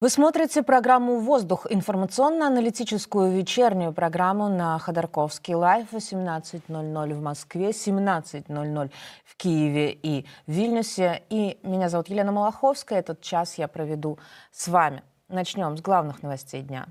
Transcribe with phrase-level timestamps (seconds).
[0.00, 8.90] Вы смотрите программу «Воздух»– информационно-аналитическую вечернюю программу на Ходорковский лайф 18.00 в Москве, 17.00
[9.24, 11.24] в Киеве и Вильнюсе.
[11.30, 13.00] И меня зовут Елена Малаховская.
[13.00, 14.20] Этот час я проведу
[14.52, 15.02] с вами.
[15.28, 16.86] Начнем с главных новостей дня.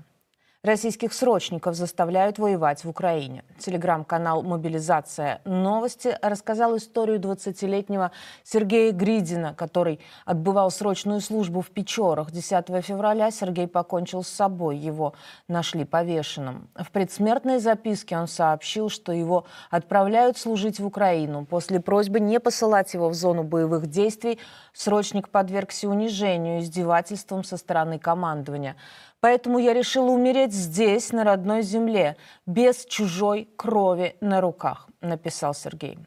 [0.64, 3.44] Российских срочников заставляют воевать в Украине.
[3.60, 5.40] Телеграм-канал «Мобилизация.
[5.44, 8.10] Новости» рассказал историю 20-летнего
[8.42, 12.32] Сергея Гридина, который отбывал срочную службу в Печорах.
[12.32, 14.78] 10 февраля Сергей покончил с собой.
[14.78, 15.14] Его
[15.46, 16.68] нашли повешенным.
[16.74, 21.46] В предсмертной записке он сообщил, что его отправляют служить в Украину.
[21.46, 24.40] После просьбы не посылать его в зону боевых действий
[24.72, 28.74] срочник подвергся унижению, издевательствам со стороны командования.
[29.20, 32.16] Поэтому я решила умереть здесь, на родной земле,
[32.46, 35.98] без чужой крови на руках, написал Сергей.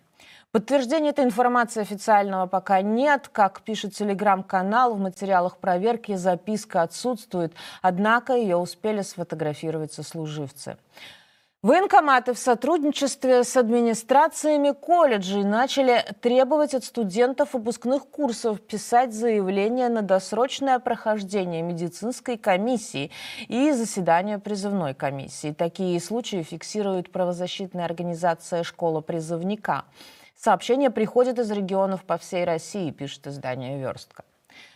[0.52, 3.30] Подтверждения этой информации официального пока нет.
[3.30, 10.78] Как пишет телеграм-канал, в материалах проверки записка отсутствует, однако ее успели сфотографировать сослуживцы.
[11.64, 20.02] Военкоматы в сотрудничестве с администрациями колледжей начали требовать от студентов выпускных курсов писать заявление на
[20.02, 23.12] досрочное прохождение медицинской комиссии
[23.48, 25.54] и заседания призывной комиссии.
[25.54, 29.86] Такие случаи фиксирует правозащитная организация «Школа призывника».
[30.36, 34.24] Сообщения приходят из регионов по всей России, пишет издание «Верстка».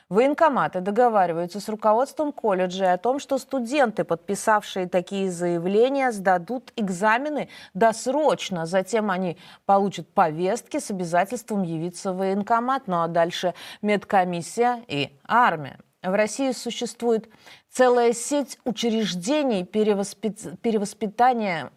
[0.08, 8.68] Военкоматы договариваются с руководством колледжа о том, что студенты, подписавшие такие заявления, сдадут экзамены досрочно.
[8.68, 12.84] Затем они получат повестки с обязательством явиться в военкомат.
[12.85, 15.79] Ну а дальше медкомиссия и армия.
[16.03, 17.28] В России существует
[17.72, 20.62] целая сеть учреждений перевоспит...
[20.62, 21.72] перевоспитания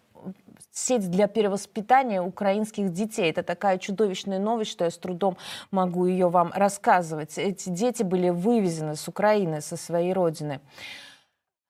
[0.78, 3.30] сеть для перевоспитания украинских детей.
[3.30, 5.36] Это такая чудовищная новость, что я с трудом
[5.70, 7.36] могу ее вам рассказывать.
[7.36, 10.60] Эти дети были вывезены с Украины, со своей родины.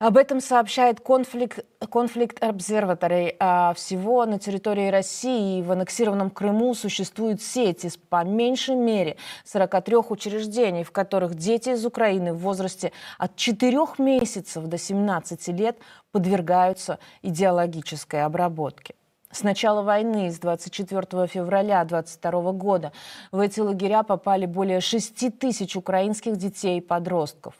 [0.00, 3.34] Об этом сообщает конфликт, конфликт Observatory.
[3.40, 9.16] А всего на территории России и в аннексированном Крыму существует сеть из по меньшей мере
[9.44, 15.78] 43 учреждений, в которых дети из Украины в возрасте от 4 месяцев до 17 лет
[16.12, 18.94] подвергаются идеологической обработке.
[19.30, 22.92] С начала войны, с 24 февраля 2022 года,
[23.30, 27.54] в эти лагеря попали более 6 тысяч украинских детей и подростков.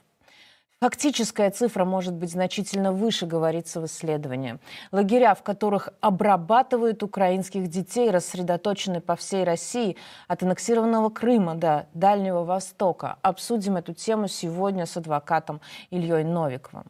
[0.80, 4.58] Фактическая цифра может быть значительно выше, говорится в исследовании.
[4.92, 9.96] Лагеря, в которых обрабатывают украинских детей, рассредоточены по всей России,
[10.28, 13.18] от аннексированного Крыма до Дальнего Востока.
[13.22, 16.86] Обсудим эту тему сегодня с адвокатом Ильей Новиковым.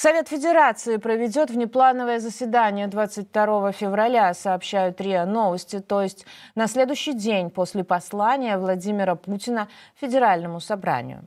[0.00, 7.50] Совет Федерации проведет внеплановое заседание 22 февраля, сообщают РИА Новости, то есть на следующий день
[7.50, 9.66] после послания Владимира Путина
[10.00, 11.24] Федеральному собранию.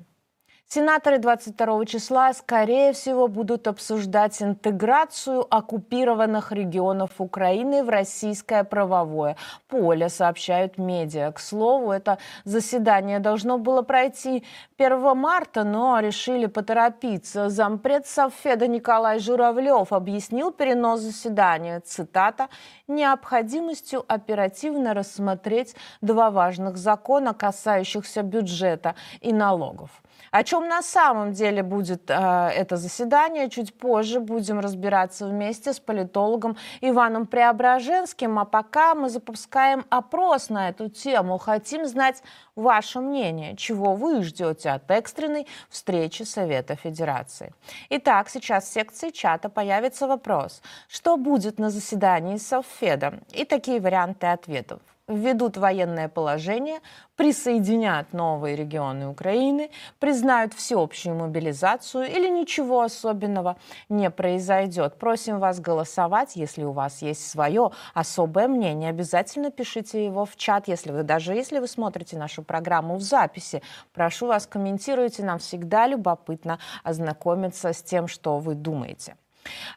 [0.74, 9.36] Сенаторы 22 числа, скорее всего, будут обсуждать интеграцию оккупированных регионов Украины в российское правовое
[9.68, 11.34] поле, сообщают медиа.
[11.34, 14.46] К слову, это заседание должно было пройти
[14.78, 17.50] 1 марта, но решили поторопиться.
[17.50, 22.48] Зампред Совфеда Николай Журавлев объяснил перенос заседания, цитата,
[22.88, 29.90] необходимостью оперативно рассмотреть два важных закона, касающихся бюджета и налогов.
[30.30, 35.80] О чем на самом деле будет э, это заседание, чуть позже будем разбираться вместе с
[35.80, 38.38] политологом Иваном Преображенским.
[38.40, 41.38] А пока мы запускаем опрос на эту тему.
[41.38, 42.24] Хотим знать
[42.56, 47.54] ваше мнение, чего вы ждете от экстренной встречи Совета Федерации.
[47.90, 53.20] Итак, сейчас в секции чата появится вопрос, что будет на заседании Совфеда?
[53.32, 56.80] И такие варианты ответов введут военное положение,
[57.16, 59.70] присоединят новые регионы Украины,
[60.00, 63.58] признают всеобщую мобилизацию или ничего особенного
[63.90, 64.98] не произойдет.
[64.98, 68.90] Просим вас голосовать, если у вас есть свое особое мнение.
[68.90, 73.62] Обязательно пишите его в чат, если вы даже если вы смотрите нашу программу в записи.
[73.94, 79.16] Прошу вас, комментируйте, нам всегда любопытно ознакомиться с тем, что вы думаете.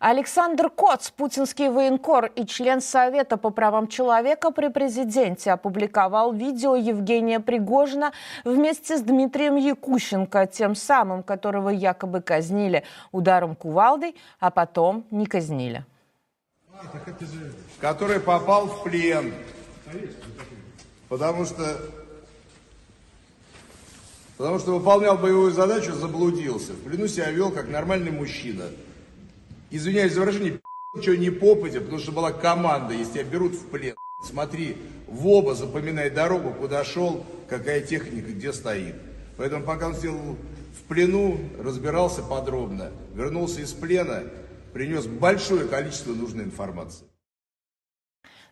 [0.01, 7.41] Александр Коц, путинский военкор и член Совета по правам человека при президенте, опубликовал видео Евгения
[7.41, 8.13] Пригожина
[8.45, 15.85] вместе с Дмитрием Якущенко, тем самым, которого якобы казнили ударом кувалдой, а потом не казнили.
[17.81, 19.33] Который попал в плен.
[21.09, 21.79] Потому что
[24.37, 26.73] Потому что выполнял боевую задачу, заблудился.
[26.73, 28.65] В плену себя вел как нормальный мужчина
[29.77, 30.61] извиняюсь за выражение,
[31.01, 33.97] что не попадя, потому что была команда, если тебя берут в плен.
[34.23, 34.77] Смотри,
[35.09, 38.95] в оба запоминай дорогу, куда шел, какая техника, где стоит.
[39.37, 40.37] Поэтому пока он сделал
[40.79, 42.91] в плену, разбирался подробно.
[43.15, 44.23] Вернулся из плена,
[44.73, 47.07] принес большое количество нужной информации.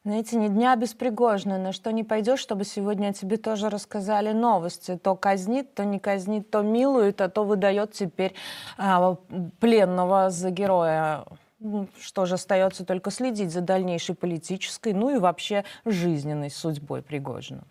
[0.05, 4.33] Знаете, ни дня без Пригожина, на что не пойдешь, чтобы сегодня о тебе тоже рассказали
[4.33, 4.99] новости.
[5.01, 8.35] То казнит, то не казнит, то милует, а то выдает теперь
[8.77, 9.17] а,
[9.61, 11.25] пленного за героя.
[11.61, 17.63] Ну, Что же остается только следить за дальнейшей политической, ну и вообще жизненной судьбой Пригожина.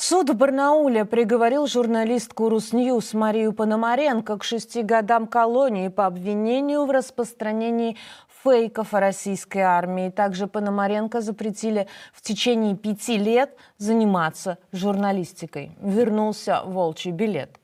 [0.00, 6.92] Суд в Барнауле приговорил журналистку Русньюз Марию Пономаренко к шести годам колонии по обвинению в
[6.92, 7.96] распространении
[8.42, 10.10] фейков о российской армии.
[10.10, 15.72] Также Пономаренко запретили в течение пяти лет заниматься журналистикой.
[15.80, 17.57] Вернулся волчий билет.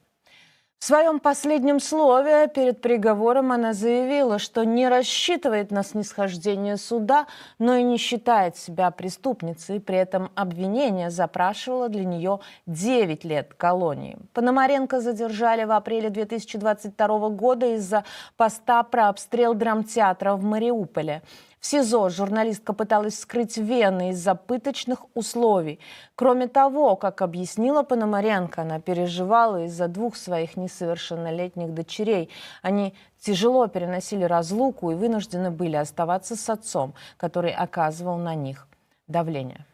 [0.85, 7.27] В своем последнем слове перед приговором она заявила, что не рассчитывает на снисхождение суда,
[7.59, 9.81] но и не считает себя преступницей.
[9.81, 14.19] При этом обвинение запрашивало для нее 9 лет колонии.
[14.35, 18.05] Пономаренко задержали в апреле 2022 года из-за
[18.37, 21.23] поста про обстрел драмтеатра в Мариуполе.
[21.65, 25.81] В СИЗО журналистка пыталась скрыть вены из-за пыточных условий.
[26.15, 32.29] Кроме того, как объяснила Пономаренко, она переживала из-за двух своих несовершеннолетних дочерей.
[32.61, 38.69] Они тяжело переносили разлуку и вынуждены были оставаться с отцом, который оказывал на них
[39.09, 39.65] давление.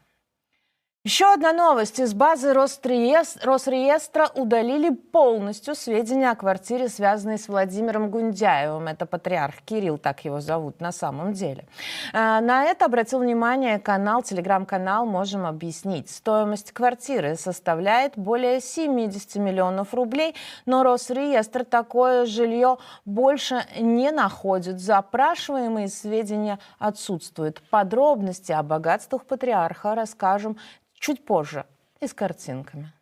[1.11, 1.99] Еще одна новость.
[1.99, 8.87] Из базы Росреестра, удалили полностью сведения о квартире, связанной с Владимиром Гундяевым.
[8.87, 11.65] Это патриарх Кирилл, так его зовут на самом деле.
[12.13, 16.09] А, На это обратил внимание канал, телеграм-канал «Можем объяснить».
[16.09, 24.79] Стоимость квартиры составляет более 70 миллионов рублей, но Росреестр такое жилье больше не находит.
[24.79, 27.63] Запрашиваемые сведения отсутствуют.
[27.69, 30.57] Подробности о богатствах патриарха расскажем
[31.01, 31.65] чуть позже
[31.99, 32.93] и с картинками.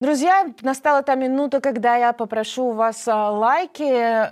[0.00, 3.84] Друзья, настала та минута, когда я попрошу у вас а, лайки.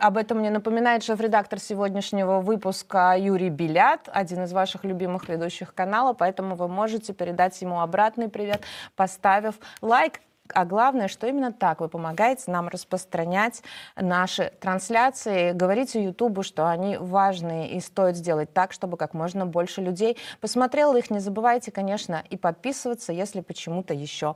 [0.07, 6.13] Об этом мне напоминает шеф-редактор сегодняшнего выпуска Юрий Белят, один из ваших любимых ведущих канала,
[6.13, 8.63] поэтому вы можете передать ему обратный привет,
[8.97, 10.21] поставив лайк.
[10.55, 13.63] А главное, что именно так вы помогаете нам распространять
[13.97, 15.53] наши трансляции.
[15.53, 20.97] Говорите Ютубу, что они важные и стоит сделать так, чтобы как можно больше людей посмотрело
[20.97, 21.11] их.
[21.11, 24.35] Не забывайте, конечно, и подписываться, если почему-то еще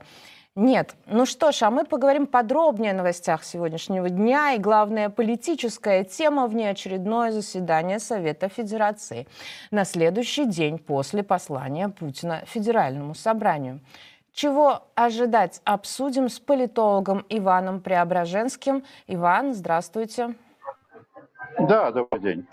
[0.57, 0.95] нет.
[1.05, 4.53] Ну что ж, а мы поговорим подробнее о новостях сегодняшнего дня.
[4.53, 9.27] И главная политическая тема– внеочередное заседание Совета Федерации
[9.69, 13.79] на следующий день после послания Путина Федеральному собранию.
[14.37, 18.83] Чего ожидать, обсудим с политологом Иваном Преображенским.
[19.07, 20.35] Иван, здравствуйте.
[21.57, 22.47] Да, добрый день.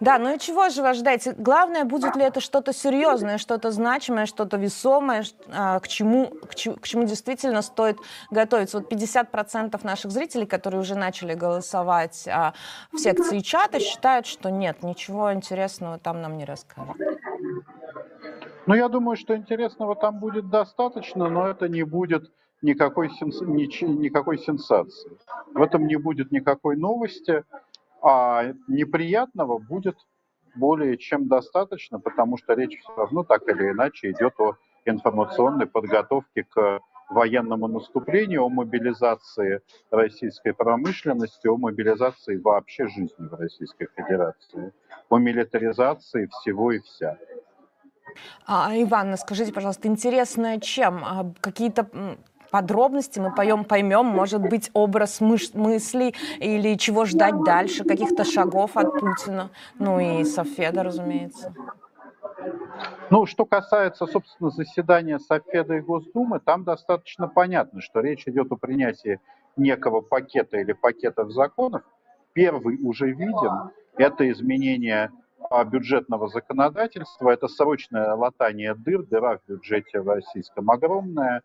[0.00, 1.32] Да, ну и чего же вы ожидаете?
[1.38, 6.74] Главное, будет ли это что-то серьезное, что-то значимое, что-то весомое, а, к чему, к, чему,
[6.74, 7.98] к чему действительно стоит
[8.32, 8.80] готовиться?
[8.80, 12.54] Вот 50% наших зрителей, которые уже начали голосовать а,
[12.92, 16.96] в секции чата, считают, что нет, ничего интересного там нам не расскажут.
[18.70, 22.30] Ну, я думаю, что интересного там будет достаточно, но это не будет
[22.62, 25.10] никакой, сенс- ничи- никакой сенсации.
[25.52, 27.42] В этом не будет никакой новости,
[28.00, 29.96] а неприятного будет
[30.54, 36.44] более чем достаточно, потому что речь все равно так или иначе идет о информационной подготовке
[36.44, 44.72] к военному наступлению, о мобилизации российской промышленности, о мобилизации вообще жизни в Российской Федерации,
[45.08, 47.18] о милитаризации всего и вся.
[48.46, 51.04] А, Иван, скажите, пожалуйста, интересно чем?
[51.04, 51.86] А, Какие-то
[52.50, 58.76] подробности мы поем, поймем, может быть, образ мыш- мыслей или чего ждать дальше, каких-то шагов
[58.76, 61.54] от Путина, ну и Софеда, разумеется.
[63.10, 68.56] Ну, что касается, собственно, заседания Совфеда и Госдумы, там достаточно понятно, что речь идет о
[68.56, 69.20] принятии
[69.56, 71.82] некого пакета или пакетов законов.
[72.32, 73.70] Первый уже виден.
[73.96, 75.10] Это изменение а,
[75.66, 81.42] бюджетного законодательства, это срочное латание дыр, дыра в бюджете российском огромная.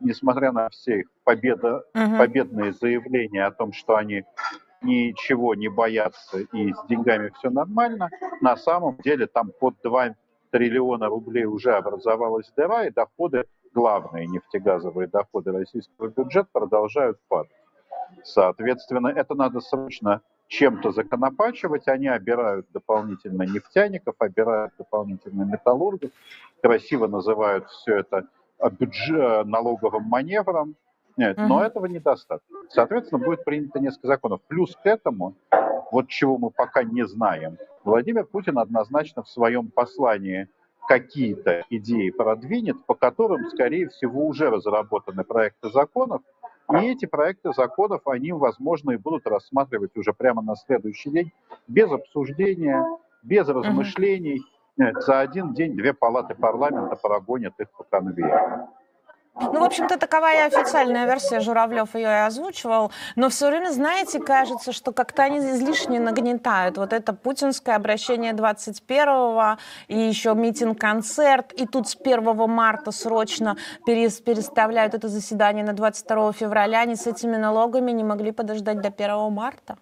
[0.00, 2.18] Несмотря на все их победа, Мгм.
[2.18, 4.24] победные заявления о том, что они
[4.80, 8.08] ничего не боятся и с деньгами все нормально,
[8.40, 10.14] на самом деле там под 2
[10.50, 17.50] триллиона рублей уже образовалась дыра, и доходы, главные нефтегазовые доходы российского бюджета продолжают падать.
[18.24, 21.88] Соответственно, это надо срочно чем-то законопачивать.
[21.88, 26.10] Они обирают дополнительно нефтяников, обирают дополнительно металлургов,
[26.62, 28.24] красиво называют все это
[28.58, 30.74] а, бюджет, налоговым маневром.
[31.16, 31.64] Нет, но Мгм.
[31.64, 32.56] этого недостаточно.
[32.70, 34.40] Соответственно, будет принято несколько законов.
[34.48, 35.34] Плюс к этому,
[35.90, 40.48] вот чего мы пока не знаем, Владимир Путин однозначно в своем послании
[40.88, 46.22] какие-то идеи продвинет, по которым, скорее всего, уже разработаны проекты законов,
[46.72, 51.32] и эти проекты законов, они, возможно, и будут рассматривать уже прямо на следующий день,
[51.66, 52.84] без обсуждения,
[53.22, 54.42] без размышлений.
[54.76, 58.68] Нет, За один день две палаты парламента прогонят их по конвейеру.
[59.40, 64.18] Ну, в общем-то, такова и официальная версия, Журавлев ее и озвучивал, но все время, знаете,
[64.18, 66.76] кажется, что как-то они излишне нагнетают.
[66.76, 74.22] Вот это путинское обращение 21-го, и еще митинг-концерт, и тут с 1 марта срочно перес-
[74.22, 76.80] переставляют это заседание на 22 февраля.
[76.80, 79.78] Они с этими налогами не могли подождать до 1 марта?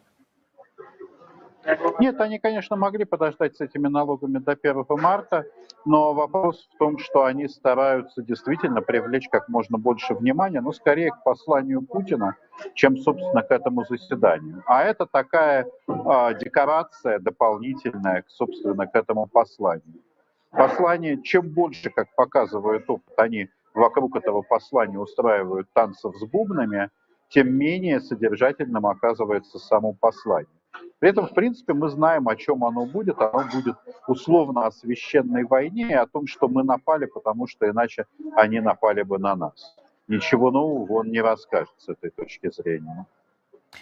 [1.98, 5.46] Нет, они, конечно, могли подождать с этими налогами до 1 марта,
[5.84, 11.10] но вопрос в том, что они стараются действительно привлечь как можно больше внимания, но скорее
[11.10, 12.36] к посланию Путина,
[12.74, 14.62] чем, собственно, к этому заседанию.
[14.66, 20.02] А это такая а, декорация дополнительная, собственно, к этому посланию.
[20.50, 26.90] Послание, чем больше, как показывает опыт, они вокруг этого послания устраивают танцев с бубнами,
[27.28, 30.48] тем менее содержательным оказывается само послание.
[30.98, 33.20] При этом, в принципе, мы знаем, о чем оно будет.
[33.20, 38.06] Оно будет условно о священной войне и о том, что мы напали, потому что иначе
[38.34, 39.76] они напали бы на нас.
[40.08, 43.06] Ничего нового он не расскажет с этой точки зрения.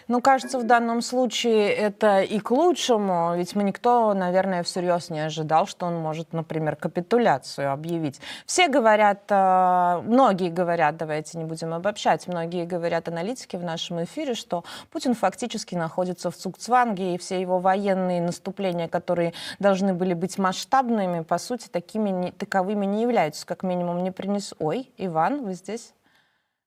[0.08, 5.20] Ну, кажется, в данном случае это и к лучшему, ведь мы никто, наверное, всерьез не
[5.20, 8.20] ожидал, что он может, например, капитуляцию объявить.
[8.44, 14.34] Все говорят, э, многие говорят, давайте не будем обобщать, многие говорят аналитики в нашем эфире,
[14.34, 20.38] что Путин фактически находится в Цукцванге, и все его военные наступления, которые должны были быть
[20.38, 24.54] масштабными, по сути, такими не- таковыми не являются, как минимум не принес...
[24.58, 25.94] Ой, Иван, вы здесь?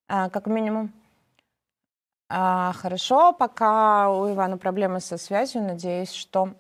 [0.08, 0.92] А, как минимум.
[2.30, 6.56] А, хорошо, пока у Ивана проблемы со связью, надеюсь, что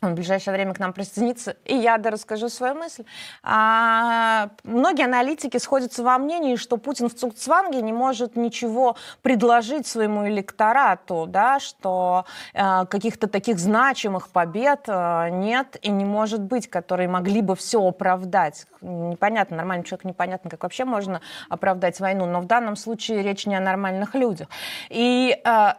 [0.00, 3.04] в ближайшее время к нам присоединится, и я да расскажу свою мысль.
[3.42, 10.26] А, многие аналитики сходятся во мнении, что Путин в Цукцванге не может ничего предложить своему
[10.28, 17.08] электорату, да, что э, каких-то таких значимых побед э, нет и не может быть, которые
[17.08, 18.66] могли бы все оправдать.
[18.80, 23.54] Непонятно, нормальный человек непонятно, как вообще можно оправдать войну, но в данном случае речь не
[23.54, 24.48] о нормальных людях.
[24.88, 25.72] И э,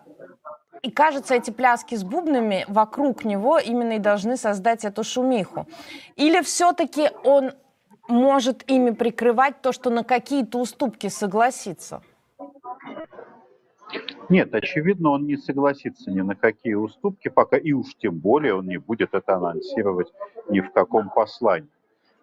[0.81, 5.67] и кажется, эти пляски с бубнами вокруг него именно и должны создать эту шумиху.
[6.15, 7.51] Или все-таки он
[8.07, 12.01] может ими прикрывать то, что на какие-то уступки согласится?
[14.29, 18.65] Нет, очевидно, он не согласится ни на какие уступки, пока и уж тем более он
[18.65, 20.07] не будет это анонсировать
[20.50, 21.69] ни в каком послании.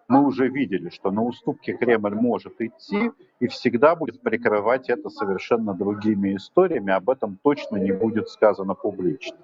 [0.09, 5.75] Мы уже видели, что на уступки Кремль может идти и всегда будет прикрывать это совершенно
[5.75, 6.91] другими историями.
[6.91, 9.37] Об этом точно не будет сказано публично.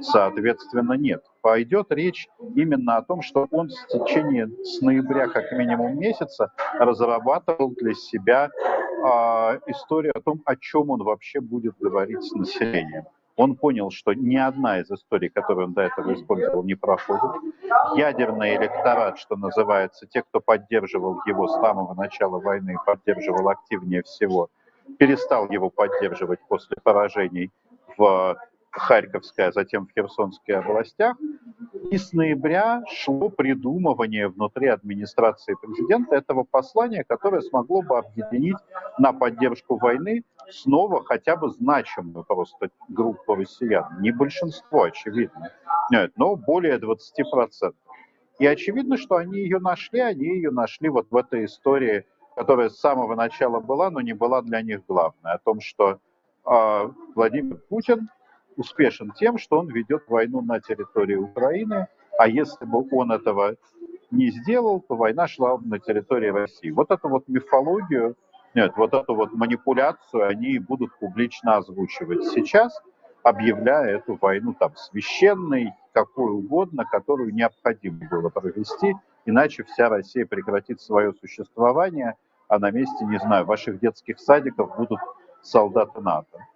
[0.00, 1.24] Соответственно, нет.
[1.40, 7.70] Пойдет речь именно о том, что он в течение с ноября как минимум месяца разрабатывал
[7.70, 8.50] для себя
[9.04, 13.04] а, историю о том, о чем он вообще будет говорить с населением.
[13.36, 17.30] Он понял, что ни одна из историй, которые он до этого использовал, не проходит.
[17.96, 24.48] Ядерный электорат, что называется, те, кто поддерживал его с самого начала войны, поддерживал активнее всего,
[24.98, 27.50] перестал его поддерживать после поражений
[27.96, 28.36] в
[28.78, 31.16] Харьковской, а затем в Херсонской областях.
[31.90, 38.56] И с ноября шло придумывание внутри администрации президента этого послания, которое смогло бы объединить
[38.98, 44.00] на поддержку войны снова хотя бы значимую просто группу россиян.
[44.00, 45.50] Не большинство, очевидно,
[45.90, 47.74] нет, но более 20%.
[48.38, 52.78] И очевидно, что они ее нашли, они ее нашли вот в этой истории, которая с
[52.78, 55.98] самого начала была, но не была для них главной, о том, что
[56.46, 58.08] э, Владимир Путин
[58.56, 63.56] успешен тем, что он ведет войну на территории Украины, а если бы он этого
[64.10, 66.70] не сделал, то война шла на территории России.
[66.70, 68.16] Вот эту вот мифологию,
[68.54, 72.78] нет, вот эту вот манипуляцию они будут публично озвучивать сейчас,
[73.22, 78.94] объявляя эту войну там священной, какой угодно, которую необходимо было провести,
[79.24, 82.16] иначе вся Россия прекратит свое существование,
[82.48, 85.00] а на месте, не знаю, ваших детских садиков будут
[85.42, 86.46] солдаты НАТО.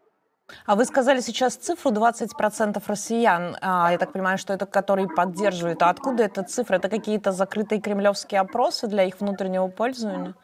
[0.64, 3.56] А вы сказали сейчас цифру 20% россиян.
[3.60, 5.82] А, я так понимаю, что это которые поддерживают.
[5.82, 6.76] А откуда эта цифра?
[6.76, 10.34] Это какие-то закрытые кремлевские опросы для их внутреннего пользования?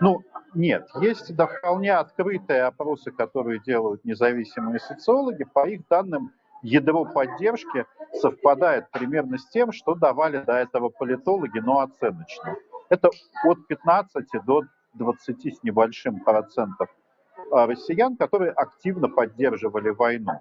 [0.00, 0.22] Ну,
[0.54, 5.44] нет, есть да, вполне открытые опросы, которые делают независимые социологи.
[5.44, 6.32] По их данным,
[6.62, 12.56] ядро поддержки совпадает примерно с тем, что давали до этого политологи, но оценочно.
[12.90, 13.10] Это
[13.44, 14.62] от 15 до
[14.94, 16.88] 20 с небольшим процентов
[17.50, 20.32] россиян, которые активно поддерживали войну.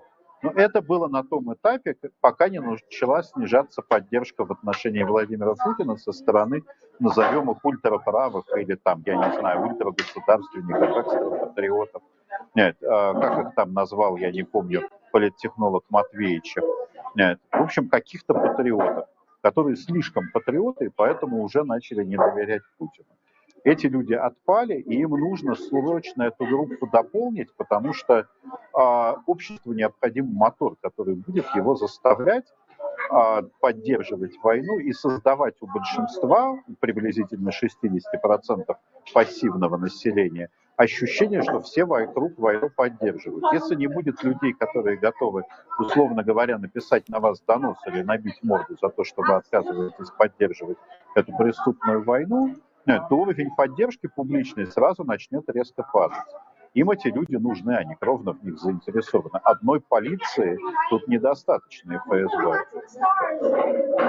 [0.41, 5.97] Но это было на том этапе, пока не начала снижаться поддержка в отношении Владимира Путина
[5.97, 6.63] со стороны,
[6.99, 12.01] назовем их ультраправых или там, я не знаю, ультрагосударственников, экстрапатриотов.
[12.55, 16.63] Нет, а, как их там назвал, я не помню, политтехнолог Матвеевичев.
[17.13, 19.07] Нет, в общем, каких-то патриотов,
[19.41, 23.09] которые слишком патриоты, и поэтому уже начали не доверять Путину
[23.63, 28.27] эти люди отпали, и им нужно срочно эту группу дополнить, потому что
[28.73, 32.45] а, обществу необходим мотор, который будет его заставлять
[33.09, 38.75] а, поддерживать войну и создавать у большинства, приблизительно 60%
[39.13, 43.43] пассивного населения, ощущение, что все вокруг войну поддерживают.
[43.53, 45.43] Если не будет людей, которые готовы,
[45.77, 50.77] условно говоря, написать на вас донос или набить морду за то, что вы отказываетесь поддерживать
[51.15, 56.17] эту преступную войну, то уровень поддержки публичной сразу начнет резко падать.
[56.73, 59.41] Им эти люди нужны, они кровно в них заинтересованы.
[59.43, 60.57] Одной полиции
[60.89, 62.63] тут недостаточно и ФСБ.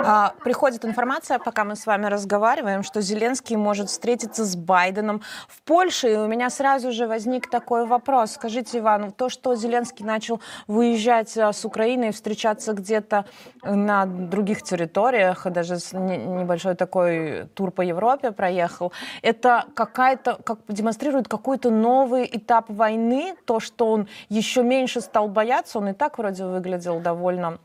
[0.04, 5.60] А, приходит информация, пока мы с вами разговариваем, что Зеленский может встретиться с Байденом в
[5.62, 6.12] Польше.
[6.12, 8.32] И у меня сразу же возник такой вопрос.
[8.32, 13.24] Скажите, Иван, то, что Зеленский начал выезжать а, с Украины и встречаться где-то
[13.64, 21.70] на других территориях, даже небольшой такой тур по Европе проехал, это какая-то, как демонстрирует какой-то
[21.70, 26.44] новый этап этап войны, то, что он еще меньше стал бояться, он и так вроде
[26.44, 27.58] выглядел довольно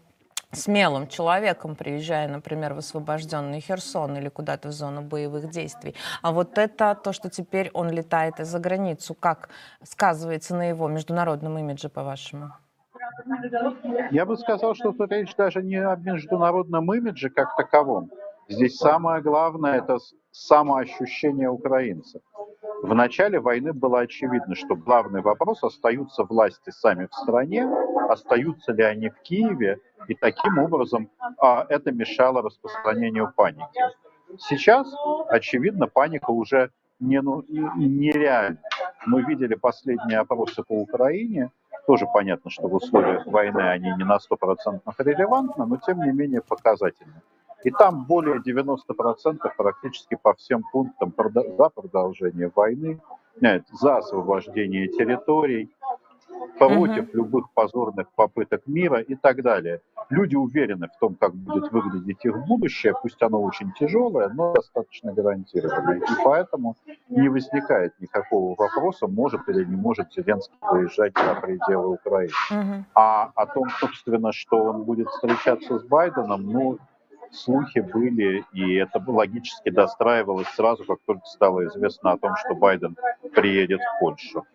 [0.53, 5.93] смелым человеком, приезжая, например, в освобожденный Херсон или куда-то в зону боевых действий.
[6.21, 9.49] А вот это то, что теперь он летает за границу, как
[9.83, 12.53] сказывается на его международном имидже, по-вашему?
[14.11, 18.09] Я бы сказал, что тут речь даже не о международном имидже как таковом.
[18.47, 19.97] Здесь самое главное– это
[20.31, 22.21] самоощущение украинцев.
[22.83, 27.67] В начале войны было очевидно, что главный вопрос, остаются власти сами в стране,
[28.09, 31.09] остаются ли они в Киеве, и таким образом
[31.39, 33.81] а, это мешало распространению паники.
[34.37, 34.87] Сейчас,
[35.29, 38.59] очевидно, паника уже не, ну, нереальна.
[39.05, 41.51] Мы видели последние опросы по Украине,
[41.87, 46.41] тоже понятно, что в условиях войны они не на 100% релевантны, но тем не менее
[46.41, 47.21] показательны.
[47.63, 48.77] И там более 90%
[49.57, 51.13] практически по всем пунктам
[51.57, 53.01] за продолжение войны,
[53.71, 55.69] за освобождение территорий,
[56.57, 57.17] против угу.
[57.17, 59.81] любых позорных попыток мира и так далее.
[60.09, 65.13] Люди уверены в том, как будет выглядеть их будущее, пусть оно очень тяжелое, но достаточно
[65.13, 65.97] гарантированное.
[65.97, 66.75] И поэтому
[67.09, 72.31] не возникает никакого вопроса, может или не может Зеленский выезжать за пределы Украины.
[72.51, 72.85] Угу.
[72.95, 76.77] А о том, собственно, что он будет встречаться с Байденом, ну,
[77.31, 82.95] слухи были, и это логически достраивалось сразу, как только стало известно о том, что Байден
[83.33, 84.45] приедет в Польшу.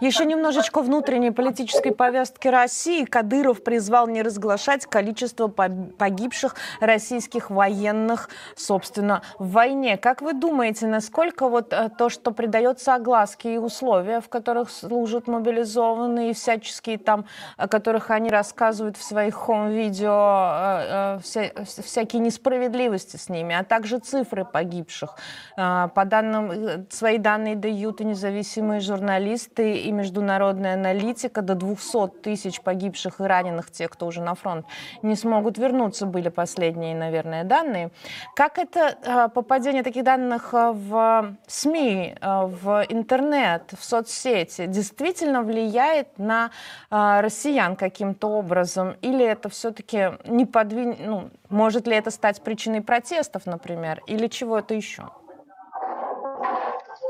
[0.00, 3.04] Еще немножечко внутренней политической повестки России.
[3.04, 9.96] Кадыров призвал не разглашать количество погибших российских военных, собственно, в войне.
[9.96, 15.28] Как вы думаете, насколько вот э, то, что придается огласке и условия, в которых служат
[15.28, 23.28] мобилизованные, всяческие там, о которых они рассказывают в своих хом-видео, э, э, всякие несправедливости с
[23.28, 25.16] ними, а также цифры погибших.
[25.56, 31.42] А, по данным, э, свои данные дают и независимые журналисты, и международная аналитика.
[31.42, 34.66] До 200 тысяч погибших и раненых, тех, кто уже на фронт,
[35.02, 37.90] не смогут вернуться, были последние, наверное, данные.
[38.36, 46.18] Как это а, попадение таких данных а, в СМИ, в интернет, в соцсети действительно влияет
[46.18, 46.50] на
[46.90, 48.94] россиян каким-то образом?
[49.02, 54.74] Или это все-таки не подвинь, ну, может ли это стать причиной протестов, например, или чего-то
[54.74, 55.10] еще?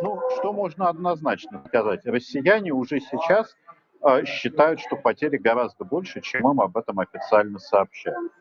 [0.03, 2.07] Ну, что можно однозначно сказать?
[2.07, 3.55] Россияне уже сейчас
[4.03, 8.33] э, считают, что потери гораздо больше, чем им об этом официально сообщают.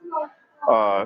[0.68, 1.06] Э,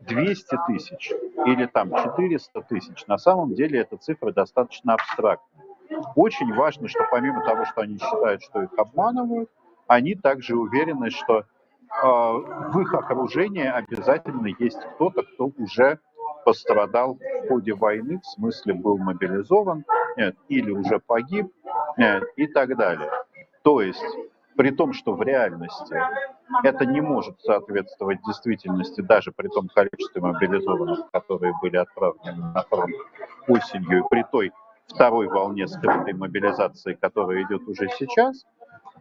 [0.00, 1.12] 200 тысяч
[1.46, 5.64] или там 400 тысяч, на самом деле эта цифра достаточно абстрактная.
[6.14, 9.50] Очень важно, что помимо того, что они считают, что их обманывают,
[9.86, 11.44] они также уверены, что а,
[12.02, 15.98] в их окружении обязательно есть кто-то, кто уже
[16.44, 19.84] пострадал в ходе войны, в смысле был мобилизован
[20.16, 21.52] нет, или уже погиб
[21.96, 23.10] нет, и так далее.
[23.62, 24.04] То есть,
[24.56, 26.00] при том, что в реальности
[26.62, 32.94] это не может соответствовать действительности даже при том количестве мобилизованных, которые были отправлены на фронт
[33.48, 34.52] осенью, и при той
[34.86, 38.46] второй волне скрытой мобилизации, которая идет уже сейчас,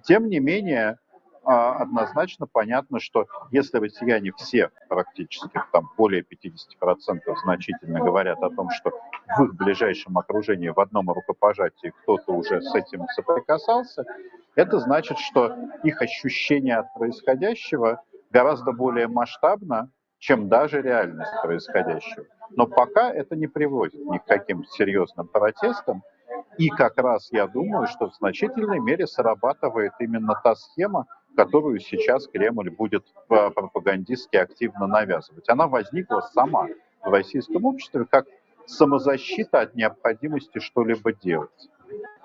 [0.03, 0.97] тем не менее а,
[1.45, 8.91] однозначно понятно, что если россияне все практически, там более 50% значительно говорят о том, что
[9.37, 14.05] в их ближайшем окружении в одном рукопожатии кто-то уже с этим соприкасался,
[14.55, 22.25] это значит, что их ощущение от происходящего гораздо более масштабно, чем даже реальность происходящего.
[22.51, 26.03] Но пока это не приводит ни к каким серьезным протестам,
[26.57, 31.05] и как раз я думаю, что в значительной мере срабатывает именно та схема,
[31.35, 35.47] которую сейчас Кремль будет э, пропагандистски активно навязывать.
[35.49, 36.67] Она возникла сама
[37.03, 38.25] в российском обществе как
[38.65, 41.69] самозащита от необходимости что-либо делать.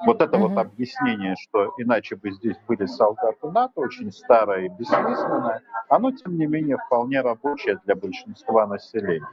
[0.07, 0.41] Вот это mm-hmm.
[0.41, 6.39] вот объяснение, что иначе бы здесь были солдаты НАТО, очень старое и бессмысленное, оно, тем
[6.39, 9.29] не менее, вполне рабочее для большинства населения.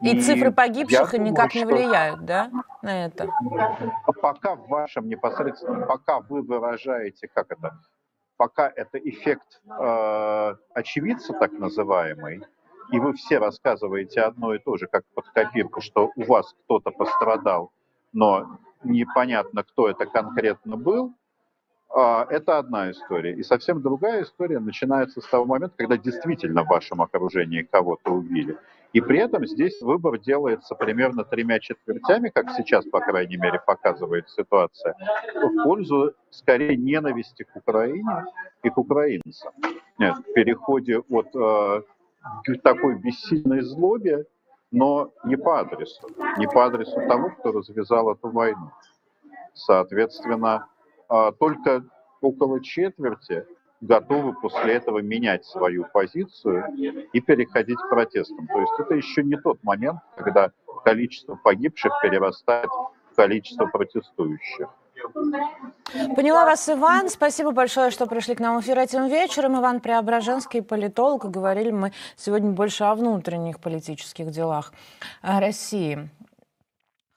[0.00, 2.50] И, и цифры погибших думаю, никак не влияют, да,
[2.82, 3.28] на это?
[4.20, 7.78] Пока в вашем непосредственном, пока вы выражаете, как это,
[8.36, 12.42] пока это эффект э, очевидца так называемый,
[12.92, 16.90] и вы все рассказываете одно и то же, как под копирку, что у вас кто-то
[16.90, 17.72] пострадал,
[18.12, 21.12] но непонятно, кто это конкретно был,
[21.88, 23.34] а, это одна история.
[23.34, 28.56] И совсем другая история начинается с того момента, когда действительно в вашем окружении кого-то убили.
[28.96, 34.26] И при этом здесь выбор делается примерно тремя четвертями, как сейчас, по крайней мере, показывает
[34.30, 34.96] ситуация,
[35.34, 38.24] в пользу скорее ненависти к Украине
[38.62, 39.52] и к украинцам.
[39.98, 41.82] Нет, в переходе от э,
[42.62, 44.24] такой бессильной злобе,
[44.70, 48.70] но не по адресу, не по адресу того, кто развязал эту войну.
[49.52, 50.68] Соответственно,
[51.10, 51.84] э, только
[52.22, 53.44] около четверти
[53.86, 56.64] готовы после этого менять свою позицию
[57.12, 58.46] и переходить к протестам.
[58.46, 60.50] То есть это еще не тот момент, когда
[60.84, 62.68] количество погибших перерастает
[63.12, 64.68] в количество протестующих.
[66.16, 67.08] Поняла вас, Иван.
[67.08, 69.58] Спасибо большое, что пришли к нам в эфир этим вечером.
[69.58, 71.30] Иван Преображенский, политолог.
[71.30, 74.72] Говорили мы сегодня больше о внутренних политических делах
[75.22, 76.08] России.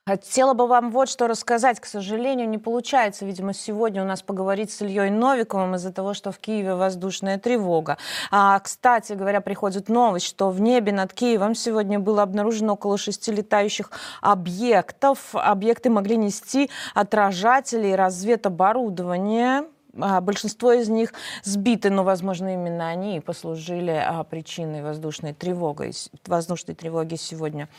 [0.10, 1.80] Хотела бы вам вот что рассказать.
[1.80, 6.32] К сожалению, не получается, видимо, сегодня у нас поговорить с Ильей Новиковым из-за того, что
[6.32, 8.00] в Киеве воздушная тревога.
[8.32, 13.32] А, кстати говоря, приходит новость, что в небе над Киевом сегодня было обнаружено около шести
[13.32, 15.19] летающих объектов.
[15.34, 19.65] Объекты могли нести отражатели и разведоборудование.
[20.02, 25.91] А, большинство из них сбиты, но, возможно, именно они и послужили а, причиной воздушной тревоги,
[26.26, 27.69] воздушной тревоги сегодня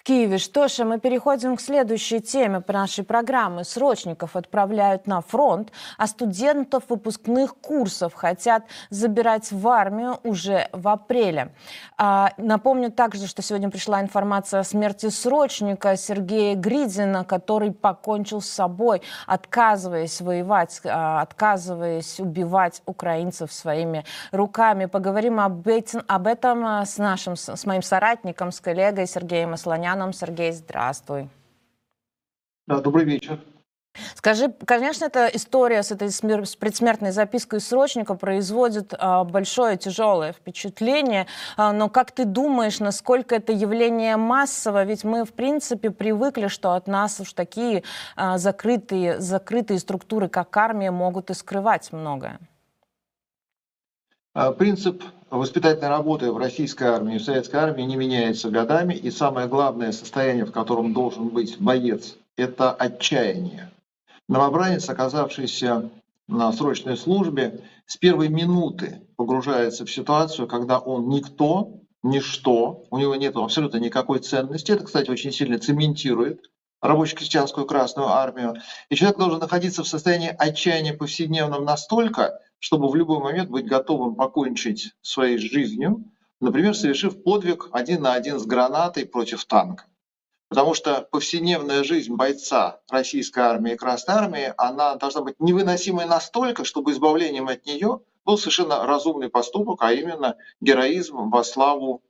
[0.00, 0.38] в Киеве.
[0.38, 3.64] Что ж, а мы переходим к следующей теме нашей программы.
[3.64, 11.52] Срочников отправляют на фронт, а студентов выпускных курсов хотят забирать в армию уже в апреле.
[11.98, 18.48] А, напомню также, что сегодня пришла информация о смерти срочника Сергея Гридина, который покончил с
[18.48, 24.86] собой, отказываясь воевать, а, отказываясь убивать украинцев своими руками.
[24.86, 29.89] Поговорим об этом, об этом а, с нашим, с моим соратником, с коллегой Сергеем Асланяном
[29.90, 30.12] Армяном.
[30.12, 31.28] Сергей, здравствуй.
[32.66, 33.40] Да, добрый вечер.
[34.14, 40.32] Скажи, конечно, эта история с этой смер- с предсмертной запиской срочника производит а, большое тяжелое
[40.32, 41.26] впечатление,
[41.56, 44.84] а, но как ты думаешь, насколько это явление массово?
[44.84, 47.82] Ведь мы, в принципе, привыкли, что от нас уж такие
[48.14, 52.38] а, закрытые, закрытые структуры, как армия, могут и скрывать многое.
[54.32, 59.10] А, принцип воспитательной работы в российской армии и в советской армии не меняется годами, и
[59.10, 63.72] самое главное состояние, в котором должен быть боец, это отчаяние.
[64.28, 65.90] Новобранец, оказавшийся
[66.28, 73.16] на срочной службе, с первой минуты погружается в ситуацию, когда он никто, ничто, у него
[73.16, 74.70] нет абсолютно никакой ценности.
[74.70, 76.48] Это, кстати, очень сильно цементирует
[76.80, 78.54] рабоче-крестьянскую Красную Армию.
[78.88, 84.14] И человек должен находиться в состоянии отчаяния повседневном настолько, чтобы в любой момент быть готовым
[84.14, 86.04] покончить своей жизнью,
[86.40, 89.86] например, совершив подвиг один на один с гранатой против танка.
[90.48, 96.64] Потому что повседневная жизнь бойца российской армии и Красной армии, она должна быть невыносимой настолько,
[96.64, 102.02] чтобы избавлением от нее был совершенно разумный поступок, а именно героизм во славу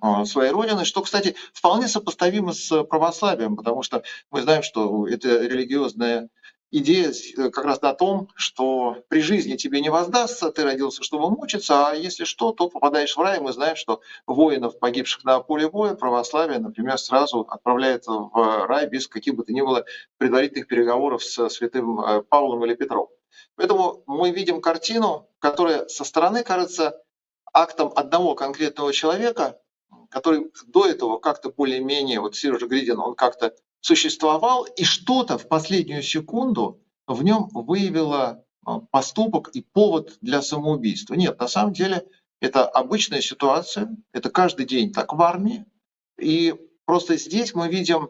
[0.00, 5.28] а, своей родины, что, кстати, вполне сопоставимо с православием, потому что мы знаем, что это
[5.46, 6.28] религиозная
[6.74, 11.30] идея э, как раз на том, что при жизни тебе не воздастся, ты родился, чтобы
[11.30, 13.40] мучиться, а если что, то попадаешь в рай.
[13.40, 19.06] Мы знаем, что воинов, погибших на поле боя, православие, например, сразу отправляет в рай без
[19.06, 19.84] каких бы то ни было
[20.18, 23.08] предварительных переговоров с святым э, Павлом или Петром.
[23.56, 27.00] Поэтому мы видим картину, которая со стороны кажется
[27.52, 29.60] актом одного конкретного человека,
[30.10, 33.54] который до этого как-то более-менее, вот Сережа Гридин, он как-то
[33.84, 41.12] существовал, и что-то в последнюю секунду в нем выявило а, поступок и повод для самоубийства.
[41.14, 42.06] Нет, на самом деле
[42.40, 45.66] это обычная ситуация, это каждый день так в армии.
[46.18, 46.54] И
[46.86, 48.08] просто здесь мы видим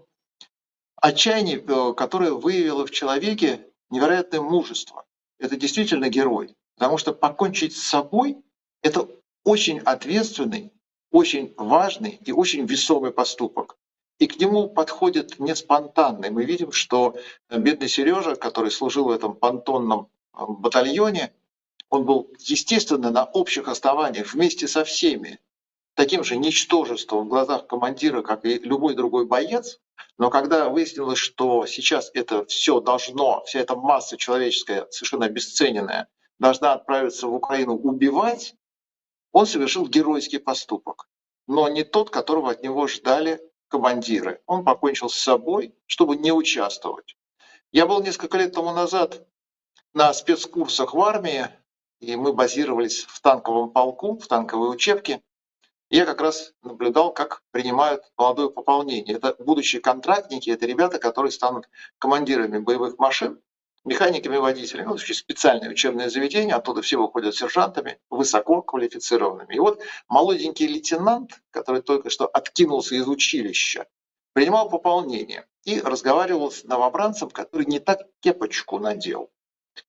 [0.95, 5.05] отчаяние, э, которое выявило в человеке невероятное мужество.
[5.41, 6.55] Это действительно герой.
[6.77, 8.39] Потому что покончить с собой–
[8.83, 9.09] это
[9.43, 10.73] очень ответственный,
[11.11, 13.77] очень важный и очень весомый поступок.
[14.19, 16.31] И к нему подходит не спонтанно.
[16.31, 17.17] Мы видим, что
[17.51, 21.33] бедный Сережа, который служил в этом понтонном э, батальоне,
[21.91, 25.41] он был, естественно, на общих основаниях вместе со всеми
[25.95, 29.81] таким же ничтожеством в глазах командира, как и любой другой боец.
[30.19, 36.73] Но когда выяснилось, что сейчас это все должно, вся эта масса человеческая, совершенно обесцененная, должна
[36.73, 38.55] отправиться в Украину убивать,
[39.33, 41.09] он совершил геройский поступок.
[41.47, 43.41] Но не тот, которого от него ждали
[43.75, 44.41] командиры.
[44.47, 47.17] Он покончил с собой, чтобы не участвовать.
[47.73, 49.27] Я был несколько лет тому назад
[49.93, 51.49] на спецкурсах в армии,
[51.99, 55.23] и мы базировались в танковом полку, в танковой учебке.
[55.91, 59.17] Я как раз наблюдал, как принимают молодое пополнение.
[59.17, 63.41] Это будущие контрактники, это ребята, которые станут командирами боевых машин,
[63.85, 64.89] механиками и водителями.
[64.89, 69.55] Вот специальное учебное заведение, оттуда все выходят сержантами, высоко квалифицированными.
[69.55, 73.87] И вот молоденький лейтенант, который только что откинулся из училища,
[74.33, 79.31] принимал пополнение и разговаривал с новобранцем, который не так кепочку надел.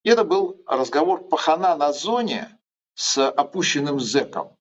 [0.03, 2.57] И это был разговор пахана на зоне
[2.95, 4.57] с опущенным зэком.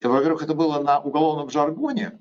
[0.00, 2.20] И, во-первых, это было на уголовном жаргоне,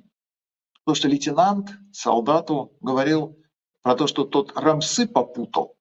[0.84, 3.38] потому что лейтенант солдату говорил
[3.82, 5.78] про то, что тот рамсы попутал,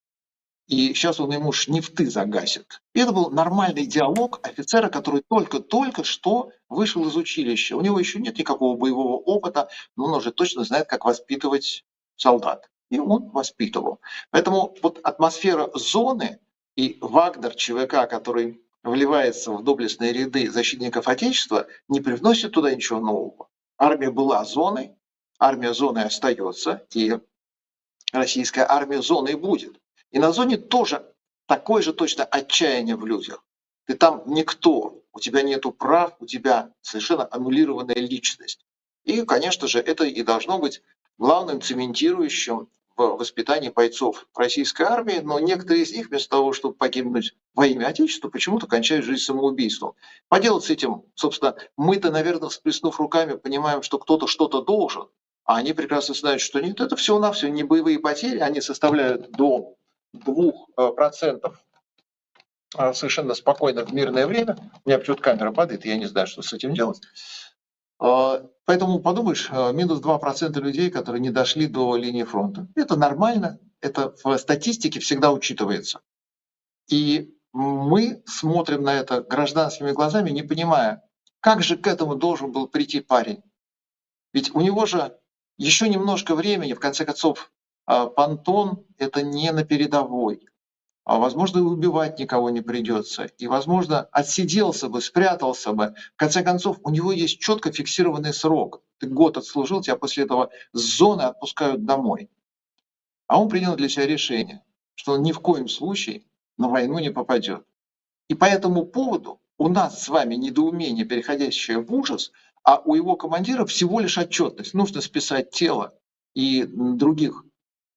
[0.69, 2.83] и сейчас он ему шнифты загасит.
[2.95, 7.77] И это был нормальный диалог офицера, который только-только что вышел из училища.
[7.77, 11.85] У него еще нет никакого боевого опыта, но он уже точно знает, как воспитывать
[12.17, 14.01] солдат и он воспитывал.
[14.31, 16.39] Поэтому вот атмосфера зоны
[16.77, 23.49] и Вагнер ЧВК, который вливается в доблестные ряды защитников Отечества, не привносит туда ничего нового.
[23.79, 24.95] Армия была зоной,
[25.39, 27.19] армия зоны остается, и
[28.13, 29.81] российская армия зоной будет.
[30.13, 31.05] И на зоне тоже
[31.47, 33.45] такое же точно отчаяние в людях.
[33.87, 38.65] Ты там никто, у тебя нету прав, у тебя совершенно аннулированная личность.
[39.05, 40.83] И, конечно же, это и должно быть
[41.19, 47.35] главным цементирующим в воспитании бойцов российской армии, но некоторые из них вместо того, чтобы погибнуть
[47.55, 49.95] во имя Отечества, почему-то кончают жизнь самоубийством.
[50.29, 55.09] Поделать с этим, собственно, мы-то, наверное, всплеснув руками, понимаем, что кто-то что-то должен,
[55.45, 59.77] а они прекрасно знают, что нет, это всего-навсего не боевые потери, они составляют до
[60.15, 61.55] 2%
[62.79, 64.57] э, совершенно спокойно в мирное время.
[64.85, 67.01] У меня почему-то камера падает, я не знаю, что с этим делать.
[67.99, 72.67] А, поэтому подумаешь, а, минус 2% людей, которые не дошли до линии фронта.
[72.75, 76.01] Это нормально, это в статистике всегда учитывается.
[76.89, 81.03] И мы смотрим на это гражданскими глазами, не понимая,
[81.41, 83.43] как же к этому должен был прийти парень.
[84.33, 85.17] Ведь у него же
[85.57, 90.47] еще немножко времени, в конце концов, а, понтон– это не на передовой
[91.05, 95.95] а возможно и убивать никого не придется, и возможно отсиделся бы, спрятался бы.
[96.15, 98.83] В конце концов, у него есть четко фиксированный срок.
[98.99, 102.31] Ты год отслужил, тебя после этого с зоны отпускают домой.
[103.27, 104.63] А он принял для себя решение,
[104.95, 106.23] что он ни в коем случае
[106.57, 107.65] на войну не попадет.
[108.29, 112.31] И по этому поводу у нас с вами недоумение, переходящее в ужас,
[112.63, 114.73] а у его командира всего лишь отчетность.
[114.73, 115.99] Нужно списать тело
[116.35, 117.45] и других,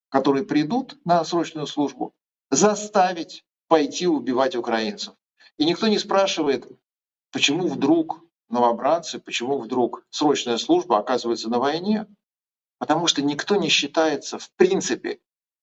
[0.09, 2.13] которые придут на срочную службу,
[2.49, 5.15] заставить пойти убивать украинцев.
[5.57, 6.67] И никто не спрашивает,
[7.31, 12.07] почему вдруг новобранцы, почему вдруг срочная служба оказывается на войне.
[12.77, 15.19] Потому что никто не считается в принципе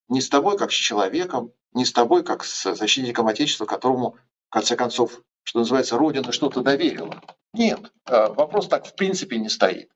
[0.08, 4.16] ни с тобой как с человеком, ни с тобой как с защитником Отечества, которому,
[4.48, 7.22] в конце концов, что называется, Родина что-то доверила.
[7.52, 9.90] Нет, э, вопрос так в принципе не стоит.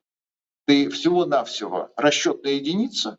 [0.65, 3.17] Ты всего-навсего расчетная единица.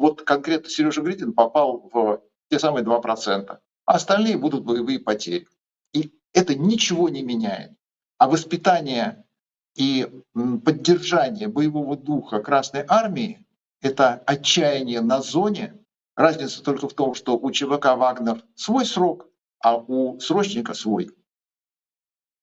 [0.00, 5.46] Вот конкретно Сережа Гритин попал в те самые 2%, а остальные будут боевые потери.
[5.92, 7.72] И это ничего не меняет.
[8.16, 9.26] А воспитание
[9.74, 13.46] и поддержание боевого духа Красной Армии–
[13.82, 15.78] это отчаяние на зоне.
[16.16, 19.26] Разница только в том, что у ЧВК «Вагнер» свой срок,
[19.62, 21.10] а у срочника свой.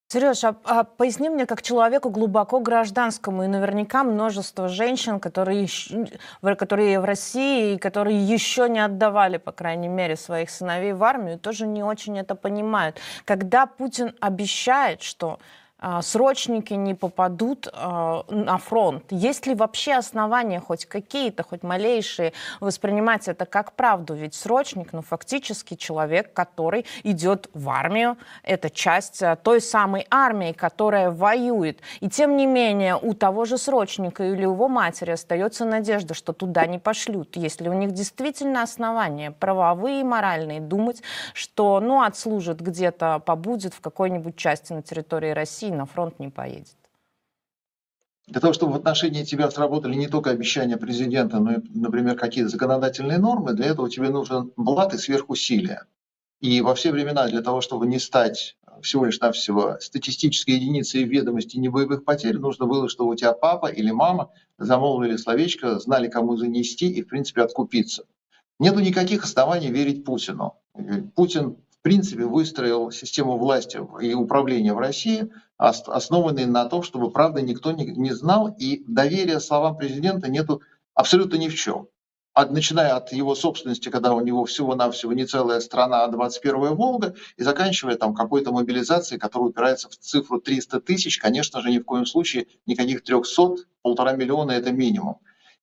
[0.09, 5.67] Сереж, а, а поясни мне, как человеку глубоко гражданскому, и наверняка множество женщин, которые,
[6.41, 11.37] которые в России, и которые еще не отдавали, по крайней мере, своих сыновей в армию,
[11.37, 12.97] тоже не очень это понимают.
[13.25, 15.39] Когда Путин обещает, что
[16.01, 19.03] срочники не попадут а, на фронт?
[19.11, 24.13] Есть ли вообще основания хоть какие-то, хоть малейшие воспринимать это как правду?
[24.15, 30.51] Ведь срочник, ну, фактически человек, который идет в армию, это часть а, той самой армии,
[30.51, 31.79] которая воюет.
[31.99, 36.65] И тем не менее, у того же срочника или его матери остается надежда, что туда
[36.65, 41.01] не пошлют, если у них действительно основания правовые и моральные думать,
[41.33, 46.75] что, ну, отслужит где-то, побудет в какой-нибудь части на территории России, на фронт не поедет.
[48.27, 52.49] Для того, чтобы в отношении тебя сработали не только обещания президента, но и, например, какие-то
[52.49, 55.85] законодательные нормы, для этого тебе нужен блат и сверхусилия.
[56.41, 61.57] И во все времена для того, чтобы не стать всего лишь навсего статистической единицей ведомости
[61.57, 66.91] небоевых потерь, нужно было, чтобы у тебя папа или мама замолвили словечко, знали, кому занести
[66.91, 68.03] и, в принципе, откупиться.
[68.59, 70.57] Нету никаких оснований верить Путину.
[71.15, 77.41] Путин в принципе, выстроил систему власти и управления в России, основанные на том, чтобы, правда,
[77.41, 80.61] никто не знал, и доверия словам президента нету
[80.93, 81.87] абсолютно ни в чем.
[82.33, 87.15] От, начиная от его собственности, когда у него всего-навсего не целая страна, а 21-я Волга,
[87.35, 91.83] и заканчивая там какой-то мобилизацией, которая упирается в цифру 300 тысяч, конечно же, ни в
[91.85, 95.17] коем случае никаких 300, полтора миллиона– это минимум.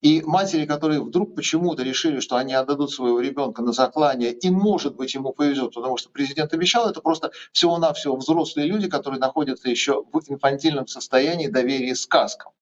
[0.04, 4.96] И матери, которые вдруг почему-то решили, что они отдадут своего ребенка на заклание, и, может
[4.96, 10.04] быть, ему повезет, потому что президент обещал, это просто всего-навсего взрослые люди, которые находятся еще
[10.12, 12.52] в инфантильном состоянии доверия сказкам.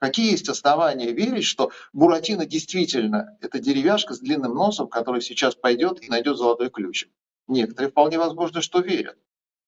[0.00, 6.02] Какие есть основания верить, что Буратино действительно это деревяшка с длинным носом, который сейчас пойдет
[6.02, 7.12] и найдет золотой ключик?
[7.46, 9.16] Некоторые вполне возможно, что верят.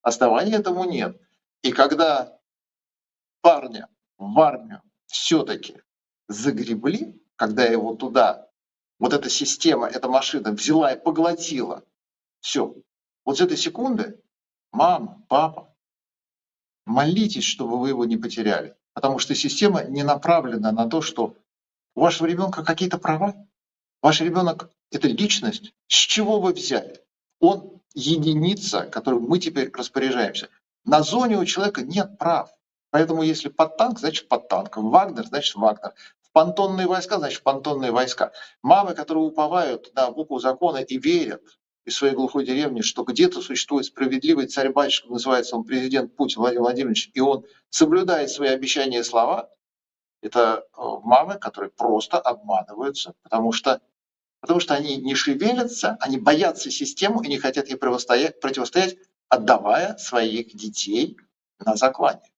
[0.01, 1.17] Оснований этому нет.
[1.61, 2.37] И когда
[3.39, 5.77] парня в армию все-таки
[6.27, 8.47] загребли, когда его туда,
[8.99, 11.83] вот эта система, эта машина взяла и поглотила.
[12.39, 12.75] Все.
[13.25, 14.21] Вот с этой секунды,
[14.71, 15.73] мама, папа,
[16.85, 18.75] молитесь, чтобы вы его не потеряли.
[18.93, 21.35] Потому что система не направлена на то, что
[21.95, 23.35] у вашего ребенка какие-то права.
[24.01, 25.73] Ваш ребенок– это личность.
[25.87, 27.01] С чего вы взяли?
[27.39, 30.49] Он единица, которой мы теперь распоряжаемся.
[30.85, 32.51] На зоне у человека нет прав.
[32.93, 34.77] Поэтому если под танк, значит под танк.
[34.77, 35.93] Вагнер, значит Вагнер.
[36.21, 38.31] В понтонные войска, значит понтонные войска.
[38.61, 41.41] Мамы, которые уповают на букву закона и верят
[41.85, 47.09] из своей глухой деревни, что где-то существует справедливый царь-батюшка, называется он президент Путин Владимир Владимирович,
[47.15, 49.49] и он соблюдает свои обещания и слова,
[50.21, 53.81] это э, мамы, которые просто обманываются, потому что,
[54.39, 58.97] потому что они не шевелятся, они боятся систему и не хотят ей противостоять
[59.29, 61.17] отдавая своих детей
[61.57, 62.32] на заклание.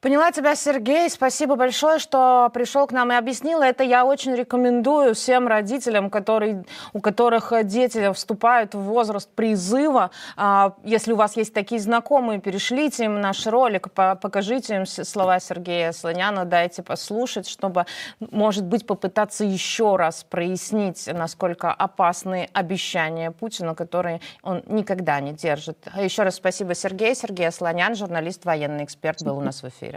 [0.00, 1.10] Поняла тебя, Сергей.
[1.10, 3.60] Спасибо большое, что пришел к нам и объяснил.
[3.60, 10.10] Это я очень рекомендую всем родителям, которые, у которых дети вступают в возраст призыва.
[10.38, 15.92] А, если у вас есть такие знакомые, перешлите им наш ролик, покажите им слова Сергея
[15.92, 17.84] Слоняна, дайте послушать, чтобы,
[18.20, 25.76] может быть, попытаться еще раз прояснить, насколько опасны обещания Путина, которые он никогда не держит.
[25.94, 27.14] Еще раз спасибо, Сергей.
[27.14, 29.89] Сергей Слонян, журналист, военный эксперт, был у нас в эфире.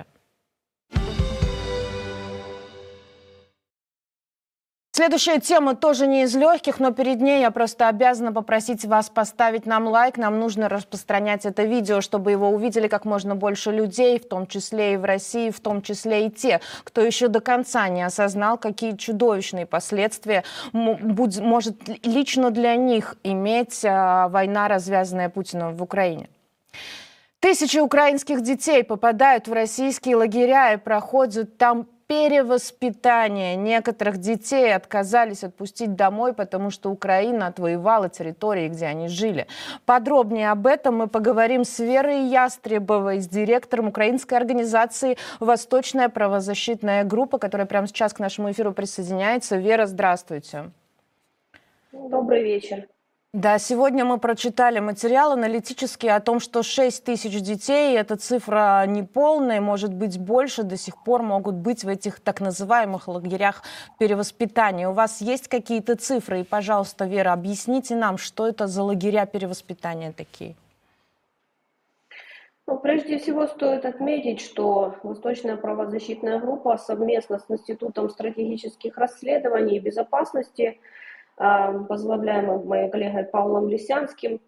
[4.95, 9.65] Следующая тема тоже не из легких, но перед ней я просто обязана попросить вас поставить
[9.65, 10.17] нам лайк.
[10.17, 14.93] Нам нужно распространять это видео, чтобы его увидели как можно больше людей, в том числе
[14.93, 18.95] и в России, в том числе и те, кто еще до конца не осознал, какие
[18.95, 21.75] чудовищные последствия может
[22.05, 26.29] лично для них иметь а, война, развязанная Путиным в Украине.
[27.39, 33.55] Тысячи украинских детей попадают в российские лагеря и проходят там перевоспитание.
[33.55, 39.47] Некоторых детей отказались отпустить домой, потому что Украина отвоевала территории, где они жили.
[39.85, 47.39] Подробнее об этом мы поговорим с Верой Ястребовой, с директором украинской организации «Восточная правозащитная группа»,
[47.39, 49.55] которая прямо сейчас к нашему эфиру присоединяется.
[49.55, 50.69] Вера, здравствуйте.
[51.91, 52.87] Добрый вечер.
[53.33, 59.59] Да, сегодня мы прочитали материал аналитический о том, что 6 тысяч детей, эта цифра неполная,
[59.59, 63.63] может быть больше, до сих пор могут быть в этих так называемых лагерях
[63.97, 64.87] перевоспитания.
[64.87, 66.41] У вас есть какие-то цифры?
[66.41, 70.53] И, пожалуйста, Вера, объясните нам, что это за лагеря перевоспитания такие?
[72.67, 79.79] Ну, прежде всего стоит отметить, что Восточная правозащитная группа совместно с Институтом стратегических расследований и
[79.79, 80.77] безопасности–
[81.37, 84.39] возглавляемым моей коллегой Павлом Лисянским,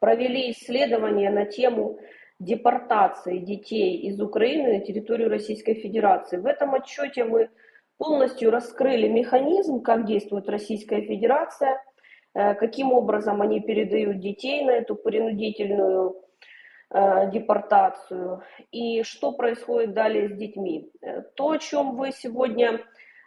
[0.00, 1.98] провели исследование на тему
[2.38, 6.36] депортации детей из Украины на территорию Российской Федерации.
[6.38, 7.48] В этом отчете мы
[7.96, 11.82] полностью раскрыли механизм, как действует Российская Федерация,
[12.34, 16.16] э, каким образом они передают детей на эту принудительную
[16.90, 18.42] э, депортацию.
[18.72, 20.90] И что происходит далее с детьми?
[21.02, 22.80] Э, То, о чем вы сегодня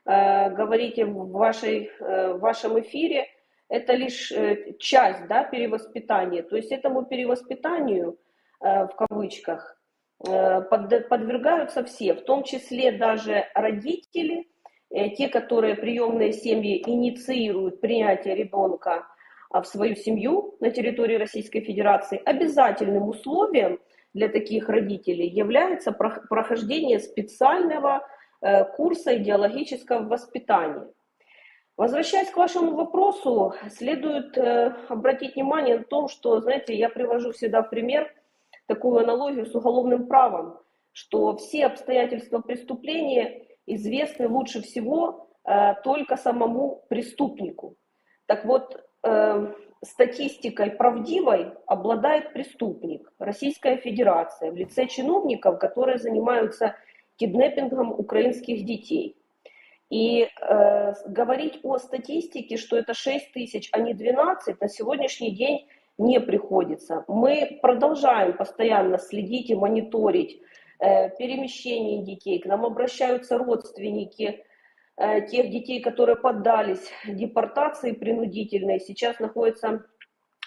[0.08, 3.28] говорите в, вашей, э, в вашем эфире,
[3.70, 6.44] это лишь э, часть да, перевоспитания.
[6.44, 8.18] То есть этому перевоспитанию,
[8.62, 9.78] э, в кавычках,
[10.26, 14.48] э, под- подвергаются все, в том числе даже родители,
[14.90, 19.06] э, те, которые приемные семьи инициируют принятие ребенка
[19.50, 23.80] а, в свою семью на территории Российской Федерации, обязательным условием
[24.14, 28.02] для таких родителей является прох- прохождение специального э,
[28.76, 30.88] курса идеологического воспитания.
[31.76, 34.38] Возвращаясь к вашему вопросу, следует
[34.90, 38.12] обратить внимание на том, что, знаете, я привожу всегда пример
[38.68, 40.60] такую аналогию с уголовным правом,
[40.92, 47.76] что все обстоятельства преступления известны лучше всего э, только самому преступнику.
[48.26, 56.76] Так вот, э, статистикой правдивой обладает преступник, Российская Федерация, в лице чиновников, которые занимаются
[57.18, 59.16] киднеппингом украинских детей.
[59.90, 65.68] И э, говорить о статистике, что это 6 тысяч, а не 12, на сегодняшний день
[65.98, 67.06] не приходится.
[67.08, 70.42] Мы продолжаем постоянно следить и мониторить
[70.80, 72.40] э, перемещение детей.
[72.40, 74.44] К нам обращаются родственники
[74.98, 79.86] э, тех детей, которые поддались депортации принудительной, сейчас находятся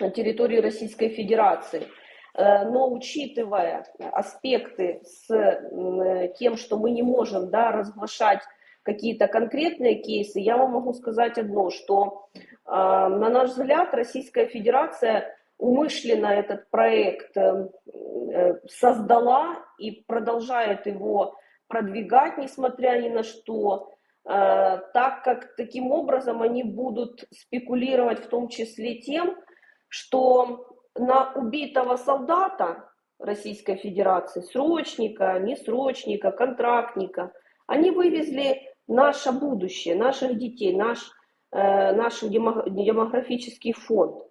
[0.01, 1.87] на территории Российской Федерации.
[2.35, 8.41] Э, Но учитывая аспекты с э, тем, что мы не можем да, разглашать
[8.83, 15.37] какие-то конкретные кейсы, я вам могу сказать одно, что, э, на наш взгляд, Российская Федерация
[15.59, 17.37] умышленно этот проект
[18.67, 21.37] создала и продолжает его
[21.69, 23.93] продвигать, несмотря ни на что,
[24.25, 29.37] так как таким образом они будут спекулировать в том числе тем,
[29.89, 30.70] что
[31.01, 32.89] на убитого солдата
[33.19, 37.33] Российской Федерации, срочника, несрочника, контрактника,
[37.67, 40.99] они вывезли наше будущее, наших детей, наш,
[41.53, 44.23] э, наш демо- демографический фонд.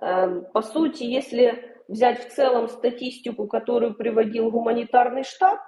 [0.00, 5.58] Э, По сути, если взять в целом статистику, которую приводил гуманитарный штаб,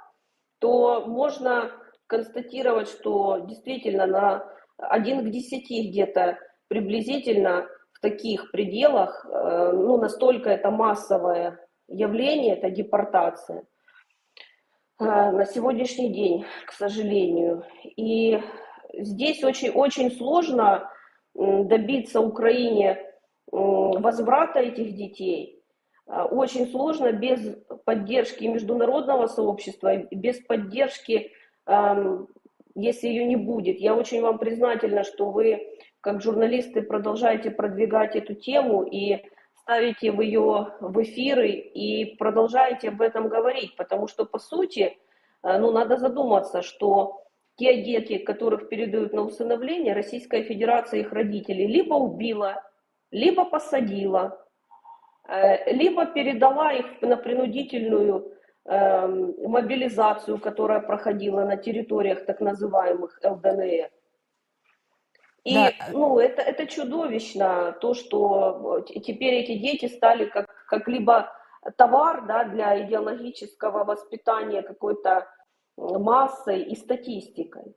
[0.58, 1.70] то можно
[2.06, 4.44] констатировать, что действительно на
[4.78, 6.38] 1 к 10 где-то
[6.68, 7.68] приблизительно
[8.04, 13.64] таких пределах, э, ну, настолько это массовое явление, это депортация
[15.00, 17.64] э, на сегодняшний день, к сожалению.
[17.96, 18.40] И
[18.92, 20.90] здесь очень, очень сложно
[21.34, 22.98] добиться Украине
[23.50, 25.64] возврата этих детей.
[26.06, 31.32] А, Очень сложно без поддержки международного сообщества, без поддержки,
[31.66, 32.28] ам,
[32.74, 33.78] если ее не будет.
[33.78, 35.73] Я очень вам признательна, что вы,
[36.04, 39.24] как журналисты, продолжаете продвигать эту тему и
[39.62, 44.96] ставите в ее в эфиры и продолжаете об этом говорить, потому что, по сути,
[45.42, 47.22] э, ну, надо задуматься, что
[47.56, 52.62] те дети, которых передают на усыновление, Российская Федерация их родителей либо убила,
[53.10, 54.44] либо посадила,
[55.26, 58.32] Э, либо передала их на принудительную
[58.66, 63.90] эм, мобилизацию, которая проходила на территориях так называемых ЛДНР.
[65.44, 65.70] И Да.
[65.92, 71.30] ну, это, это чудовищно, то, что э, теперь эти дети стали как, как либо
[71.76, 75.28] товар да, для идеологического воспитания какой-то
[75.76, 77.74] э, массой и статистикой.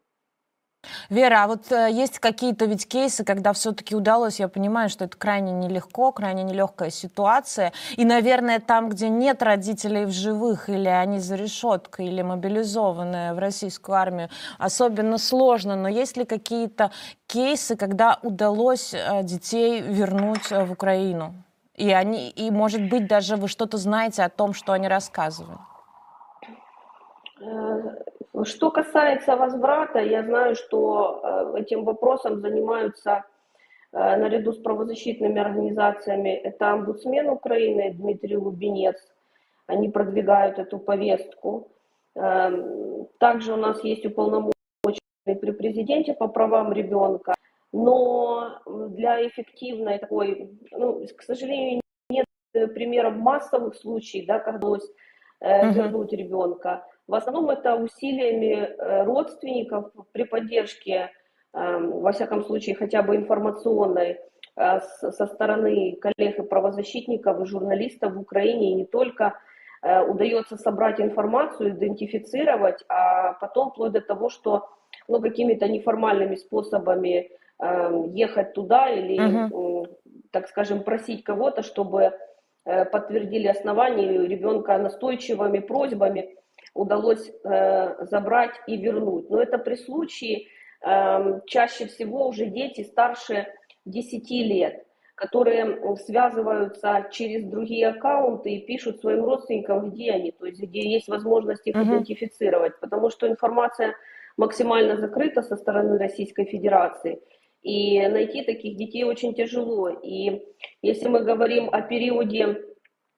[1.10, 5.18] Вера, а вот э, есть какие-то ведь кейсы, когда все-таки удалось, я понимаю, что это
[5.18, 11.20] крайне нелегко, крайне нелегкая ситуация, и, наверное, там, где нет родителей в живых, или они
[11.20, 16.92] за решеткой, или мобилизованные в российскую армию, особенно сложно, но есть ли какие-то
[17.28, 21.34] кейсы, когда удалось э, детей вернуть э, в Украину?
[21.76, 25.62] И, они, и, может быть, даже вы что-то знаете о том, что они рассказывают?
[28.44, 33.24] Что касается возврата, я знаю, что э, этим вопросом занимаются
[33.92, 36.30] э, наряду с правозащитными организациями.
[36.30, 38.98] Это омбудсмен Украины Дмитрий Лубенец.
[39.66, 41.72] Они продвигают эту повестку.
[42.16, 44.54] Эм, Также у нас есть уполномоченный
[45.26, 47.34] при президенте по правам ребенка.
[47.74, 54.90] Но для эффективной такой, ну, к сожалению, нет э, примеров массовых случаев, да, когда удалось
[55.42, 56.86] э, вернуть ребенка.
[57.08, 61.12] В основном это усилиями э, родственников при поддержке,
[61.54, 64.20] эм, во всяком случае, хотя бы информационной,
[64.56, 69.34] э, со стороны коллег и правозащитников, и журналистов в Украине, и не только,
[69.84, 74.68] э, удается собрать информацию, идентифицировать, а потом вплоть до того, что
[75.08, 77.30] ну, какими-то неформальными способами
[77.60, 79.18] эм, ехать туда или,
[79.52, 79.86] м,
[80.32, 82.14] так скажем, просить кого-то, чтобы
[82.92, 86.36] подтвердили основания, ребенка настойчивыми просьбами
[86.74, 89.30] удалось э, забрать и вернуть.
[89.30, 90.48] Но это при случае
[90.86, 93.48] э, чаще всего уже дети старше
[93.86, 100.62] 10 лет, которые связываются через другие аккаунты и пишут своим родственникам, где они, то есть
[100.62, 101.86] где есть возможность их Мгм.
[101.86, 103.96] идентифицировать, потому что информация
[104.38, 107.20] максимально закрыта со стороны Российской Федерации.
[107.62, 109.90] И найти таких детей очень тяжело.
[109.90, 110.42] И
[110.82, 112.44] если мы говорим о периоде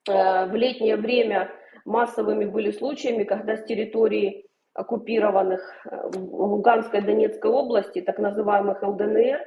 [0.08, 1.50] э, в летнее время
[1.84, 9.40] массовыми были случаями, когда с территории оккупированных э, Луганской и Донецкой области, так называемых ЛДНР,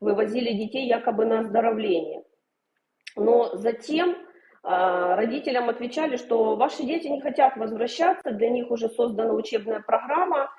[0.00, 2.22] вывозили детей якобы на оздоровление.
[3.16, 4.16] Но затем
[4.62, 10.50] а, родителям отвечали, что ваши дети не хотят возвращаться, для них уже создана учебная программа,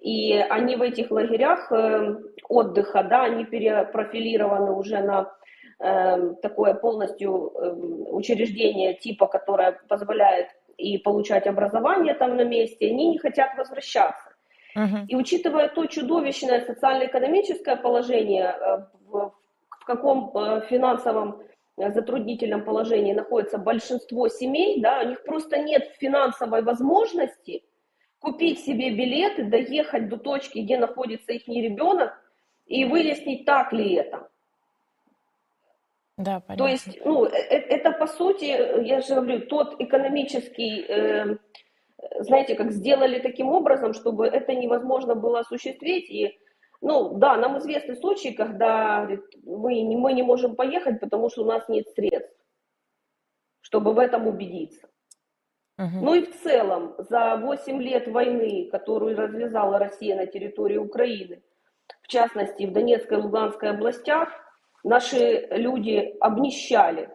[0.00, 2.16] и они в этих лагерях э,
[2.48, 5.30] отдыха, да, они перепрофилированы уже на
[5.78, 7.70] э, такое полностью э,
[8.10, 10.48] учреждение типа, которое позволяет
[10.78, 14.30] и получать образование там на месте, они не хотят возвращаться.
[14.74, 15.04] Мгм.
[15.08, 18.54] И учитывая то чудовищное социально-экономическое положение,
[19.06, 19.32] в,
[19.84, 20.32] каком
[20.68, 21.42] финансовом
[21.76, 27.64] затруднительном положении находится большинство семей, да, у них просто нет финансовой возможности
[28.20, 32.12] купить себе билеты, доехать до точки, где находится их ребенок,
[32.66, 34.28] и выяснить, так ли это.
[36.16, 36.56] Да, понятно.
[36.56, 38.44] То есть, ну, э- э- это по сути,
[38.84, 41.36] я же говорю, тот экономический, э,
[42.20, 46.10] знаете, как сделали таким образом, чтобы это невозможно было осуществить.
[46.10, 46.38] И,
[46.82, 51.42] ну, да, нам известны случаи, когда говорит, мы, не, мы не можем поехать, потому что
[51.42, 52.36] у нас нет средств,
[53.62, 54.89] чтобы в этом убедиться.
[55.80, 61.42] Ну и в целом, за 8 лет войны, которую развязала Россия на территории Украины,
[62.02, 64.28] в частности в Донецкой и Луганской областях,
[64.84, 67.08] наши люди обнищали.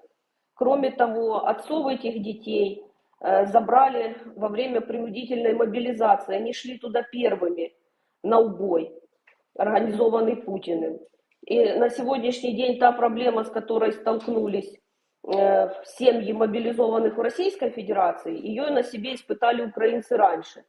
[0.55, 2.83] Кроме того, отцов этих детей
[3.21, 6.35] э, забрали во время принудительной мобилизации.
[6.35, 7.75] Они шли туда первыми
[8.23, 8.91] на убой,
[9.55, 10.99] организованный Путиным.
[11.45, 14.75] И на сегодняшний день та проблема, с которой столкнулись
[15.27, 20.63] э, семьи мобилизованных в Российской Федерации, ее на себе испытали украинцы раньше.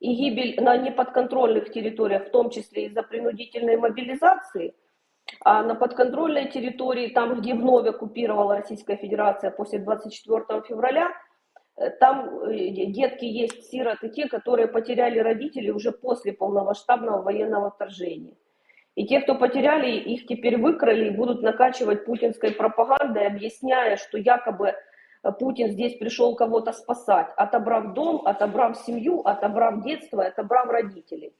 [0.00, 4.74] И гибель на неподконтрольных территориях, в том числе из-за принудительной мобилизации,
[5.44, 11.10] а на подконтрольной территории, там, где вновь оккупировала Российская Федерация после 24 февраля,
[11.76, 18.36] э, там э, детки есть сироты, те, которые потеряли родителей уже после полномасштабного военного вторжения.
[18.98, 24.74] И те, кто потеряли, их теперь выкрали и будут накачивать путинской пропагандой, объясняя, что якобы
[25.22, 31.32] э, Путин здесь пришел кого-то спасать, отобрав дом, отобрав семью, отобрав детство, отобрав родителей.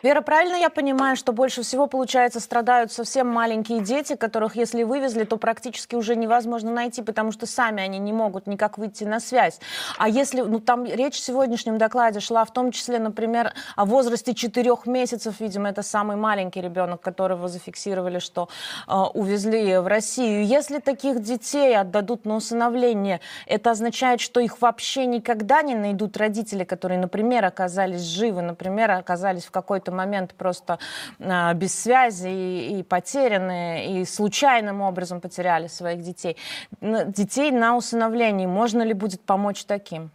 [0.00, 5.24] Вера, правильно я понимаю, что больше всего, получается, страдают совсем маленькие дети, которых, если вывезли,
[5.24, 9.58] то практически уже невозможно найти, потому что сами они не могут никак выйти на связь.
[9.98, 14.34] А если, ну там речь в сегодняшнем докладе шла в том числе, например, о возрасте
[14.34, 18.48] четырех месяцев, видимо, это самый маленький ребенок, которого зафиксировали, что
[18.86, 20.46] э, увезли в Россию.
[20.46, 26.62] Если таких детей отдадут на усыновление, это означает, что их вообще никогда не найдут родители,
[26.62, 30.78] которые, например, оказались живы, например, оказались в какой-то момент просто
[31.18, 36.36] э, без связи и, и потеряны, и случайным образом потеряли своих детей.
[36.80, 40.10] Детей на усыновлении можно ли будет помочь таким?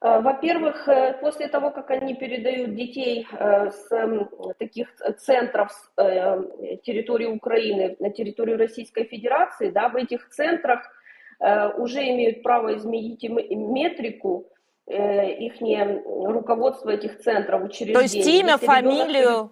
[0.00, 3.88] Э, Во-первых, э, после того, как они передают детей э, с
[4.58, 4.88] таких
[5.18, 5.90] центров с
[6.84, 10.80] территории Украины на территорию Российской Федерации, да, в этих центрах
[11.76, 13.38] уже имеют право изменить им-
[14.86, 17.94] метрику, их руководство этих центров, учреждений.
[17.94, 19.50] То есть имя, Если ребенок фамилию?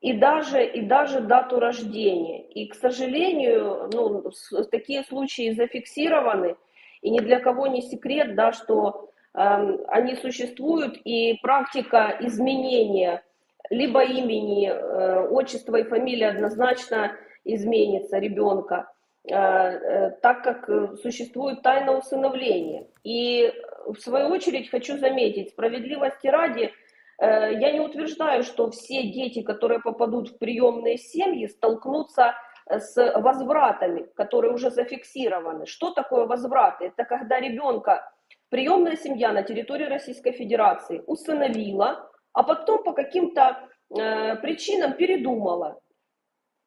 [0.00, 2.42] и даже, и даже дату рождения.
[2.48, 4.30] И, к сожалению, ну,
[4.70, 6.56] такие случаи зафиксированы,
[7.02, 13.22] и ни для кого не секрет, да, что эм, они существуют, и практика изменения
[13.68, 17.12] либо имени, э, отчества и фамилии однозначно
[17.44, 18.90] изменится ребенка,
[19.24, 22.86] э, э, так как э, существует тайна усыновления.
[23.04, 23.52] И
[23.92, 26.72] в свою очередь хочу заметить, справедливости ради,
[27.20, 32.34] Э, Я не утверждаю, что все дети, которые попадут в приемные семьи, столкнутся
[32.66, 35.66] э, с возвратами, которые уже зафиксированы.
[35.66, 36.86] Что такое возвраты?
[36.86, 38.10] Это когда ребенка
[38.48, 45.78] приемная семья на территории Российской Федерации усыновила, а потом по каким-то э, причинам передумала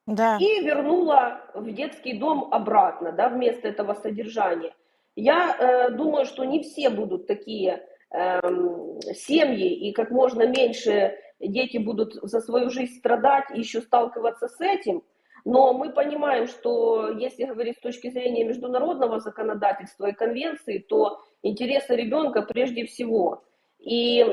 [0.06, 0.38] Да.
[0.40, 4.74] и вернула в детский дом обратно, да, вместо этого содержания.
[5.16, 11.78] Я э, думаю, что не все будут такие эм, семьи, и как можно меньше дети
[11.78, 15.04] будут за свою жизнь страдать и еще сталкиваться с этим.
[15.46, 21.96] Но мы понимаем, что если говорить с точки зрения международного законодательства и конвенции, то интересы
[21.96, 23.44] ребенка прежде всего.
[23.80, 24.26] И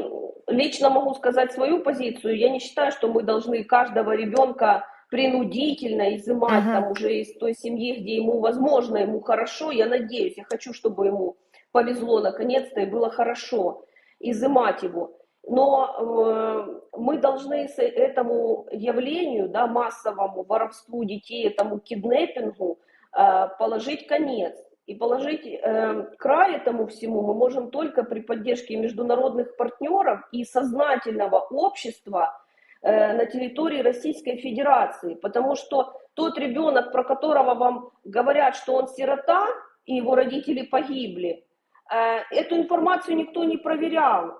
[0.46, 2.38] лично могу сказать свою позицию.
[2.38, 6.72] Я не считаю, что мы должны каждого ребенка принудительно изымать Мгм.
[6.72, 9.70] там уже из той семьи, где ему возможно, ему хорошо.
[9.70, 11.36] Я надеюсь, я хочу, чтобы ему
[11.72, 13.84] повезло наконец-то и было хорошо
[14.20, 15.16] изымать его.
[15.48, 22.78] Но э, мы должны с этому явлению, да, массовому воровству детей, этому киднеппингу
[23.16, 24.56] э, положить конец.
[24.86, 31.38] И положить э, край этому всему мы можем только при поддержке международных партнеров и сознательного
[31.50, 32.36] общества
[32.82, 35.14] на территории Российской Федерации.
[35.14, 39.46] Потому что тот ребенок, про которого вам говорят, что он сирота,
[39.86, 41.44] и его родители погибли,
[41.92, 44.38] э, эту информацию никто не проверял.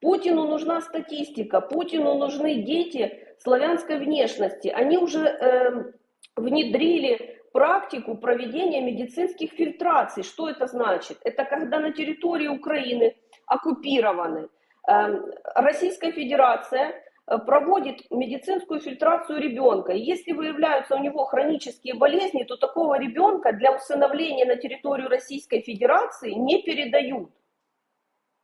[0.00, 4.68] Путину нужна статистика, Путину нужны дети славянской внешности.
[4.68, 5.92] Они уже э,
[6.36, 10.22] внедрили практику проведения медицинских фильтраций.
[10.22, 11.18] Что это значит?
[11.24, 13.16] Это когда на территории Украины
[13.46, 14.48] оккупированы
[14.88, 15.20] э,
[15.54, 19.92] Российская Федерация э, проводит медицинскую фильтрацию ребенка.
[19.92, 25.60] И если выявляются у него хронические болезни, то такого ребенка для усыновления на территорию Российской
[25.60, 27.30] Федерации не передают.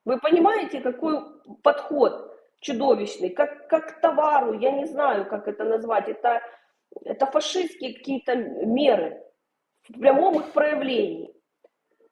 [0.04, 1.20] Вы понимаете, какой
[1.62, 6.42] подход чудовищный, как, как товару, я не знаю, как это назвать, это,
[7.04, 9.22] это фашистские какие-то меры
[9.82, 11.31] в прямом их проявлении.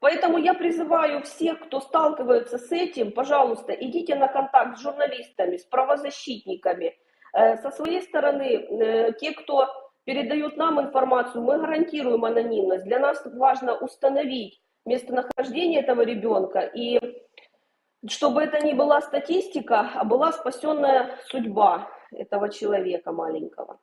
[0.00, 5.64] Поэтому я призываю всех, кто сталкивается с этим, пожалуйста, идите на контакт с журналистами, с
[5.64, 6.96] правозащитниками.
[7.34, 9.68] Э, Со своей стороны, э, те, кто
[10.04, 12.84] передают нам информацию, мы гарантируем анонимность.
[12.84, 16.98] Для нас важно установить местонахождение этого ребенка и
[18.08, 23.78] чтобы это не была статистика, а была спасенная судьба этого человека маленького.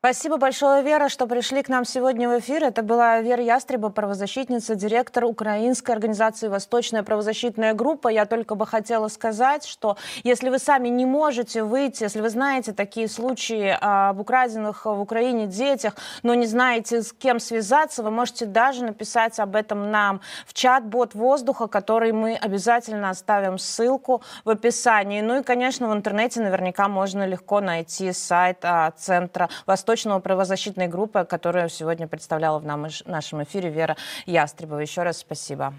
[0.00, 2.62] Спасибо большое, Вера, что пришли к нам сегодня в эфир.
[2.62, 8.06] Это была Вера Ястреба, правозащитница, директор украинской организации «Восточная правозащитная группа».
[8.06, 12.72] Я только бы хотела сказать, что если вы сами не можете выйти, если вы знаете
[12.72, 18.46] такие случаи об украденных в Украине детях, но не знаете, с кем связаться, вы можете
[18.46, 25.22] даже написать об этом нам в чат-бот «Воздуха», который мы обязательно оставим ссылку в описании.
[25.22, 29.48] Ну и, конечно, в интернете наверняка можно легко найти сайт а, Центра
[29.88, 34.80] Восточного правозащитной группы, которую сегодня представляла в нашем эфире Вера Ястребова.
[34.80, 35.72] Еще раз спасибо.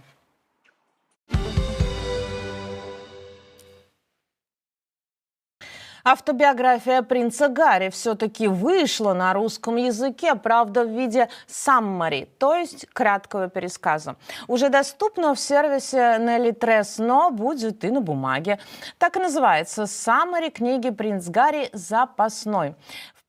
[6.04, 13.48] Автобиография принца Гарри все-таки вышла на русском языке, правда, в виде саммари, то есть краткого
[13.48, 14.16] пересказа.
[14.48, 18.58] Уже доступна в сервисе Nelly Tress, но будет и на бумаге.
[18.98, 21.70] Так и называется «Саммари книги «Принц Гарри.
[21.74, 22.74] Запасной».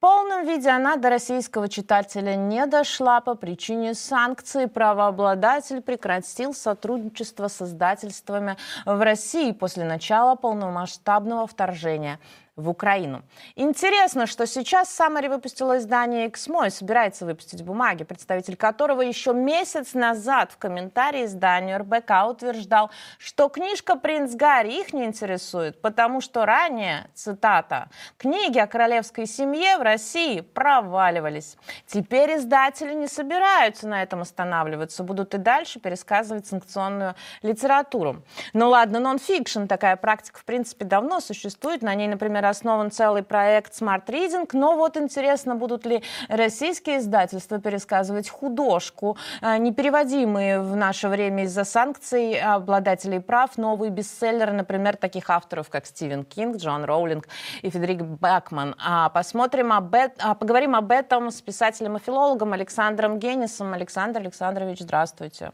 [0.01, 4.67] Полном виде она до российского читателя не дошла по причине санкций.
[4.67, 12.19] Правообладатель прекратил сотрудничество с издательствами в России после начала полномасштабного вторжения
[12.57, 13.23] в Украину.
[13.57, 19.95] Интересно, что сейчас Самари выпустила издание «Эксмо» и собирается выпустить бумаги, представитель которого еще месяц
[19.95, 26.45] назад в комментарии изданию РБК утверждал, что книжка «Принц Гарри» их не интересует, потому что
[26.45, 27.89] ранее, цитата,
[28.19, 31.57] «книги о королевской семье в России проваливались».
[31.87, 38.23] Теперь издатели не собираются на этом останавливаться, будут и дальше пересказывать санкционную литературу.
[38.53, 43.73] Ну ладно, нон-фикшн, такая практика в принципе давно существует, на ней, например, основан целый проект
[43.81, 51.09] Smart Reading, но вот интересно, будут ли российские издательства пересказывать художку, э, непереводимые в наше
[51.09, 57.29] время из-за санкций обладателей прав, новые бестселлеры, например, таких авторов, как Стивен Кинг, Джон Роулинг
[57.63, 58.75] и Федерик Бакман.
[58.79, 63.73] А посмотрим об этом, а поговорим об этом с писателем и филологом Александром Генисом.
[63.73, 65.51] Александр Александрович, здравствуйте.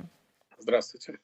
[0.58, 1.18] Здравствуйте.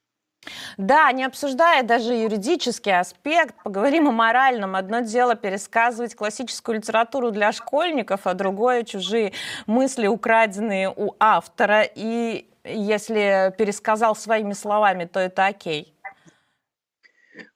[0.76, 4.74] Да, не обсуждая даже юридический аспект, поговорим о моральном.
[4.74, 9.32] Одно дело пересказывать классическую литературу для школьников, а другое чужие
[9.66, 11.82] мысли, украденные у автора.
[11.82, 15.94] И если пересказал своими словами, то это окей.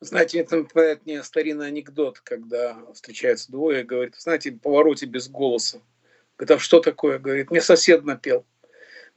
[0.00, 5.80] Знаете, это напоминает мне старинный анекдот, когда встречаются двое говорит, знаете, повороте без голоса.
[6.38, 7.18] Говорит, а что такое?
[7.18, 8.44] Говорит, мне сосед напел.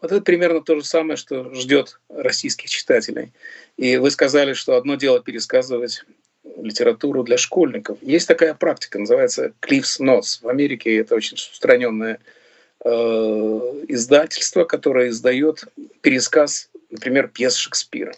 [0.01, 3.31] Вот это примерно то же самое, что ждет российских читателей.
[3.77, 6.05] И вы сказали, что одно дело пересказывать
[6.57, 7.97] литературу для школьников.
[8.01, 10.39] Есть такая практика, называется Cliff's Notes.
[10.41, 12.19] В Америке это очень распространенное
[12.83, 12.89] э,
[13.89, 15.65] издательство, которое издает
[16.01, 18.13] пересказ, например, пьес Шекспира.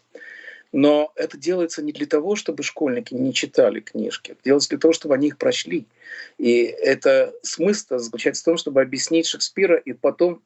[0.71, 4.31] Но это делается не для того, чтобы школьники не читали книжки.
[4.31, 5.85] Это делается для того, чтобы они их прочли.
[6.37, 10.41] И это смысл заключается в том, чтобы объяснить Шекспира и потом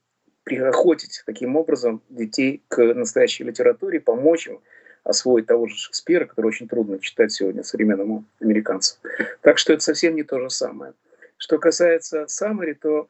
[0.46, 4.62] приохотить таким образом детей к настоящей литературе, помочь им
[5.04, 8.96] освоить того же Шекспира, который очень трудно читать сегодня современному американцу.
[9.42, 10.94] Так что это совсем не то же самое.
[11.38, 13.08] Что касается Самари, то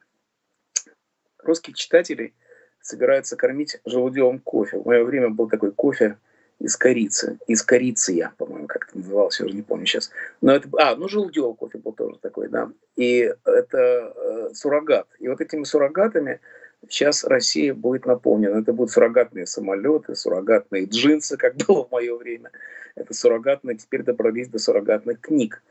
[1.38, 2.34] русских читателей
[2.80, 4.78] собираются кормить желудевым кофе.
[4.78, 6.16] В мое время был такой кофе
[6.58, 7.38] из корицы.
[7.46, 10.10] Из корицы я, по-моему, как это называлось, я уже не помню сейчас.
[10.40, 12.70] Но это, а, ну желудевый кофе был тоже такой, да.
[12.96, 15.06] И это э, суррогат.
[15.18, 16.40] И вот этими суррогатами
[16.88, 18.60] сейчас Россия будет наполнена.
[18.60, 22.50] Это будут суррогатные самолеты, суррогатные джинсы, как было в мое время.
[22.94, 25.62] Это суррогатные, теперь добрались до суррогатных книг.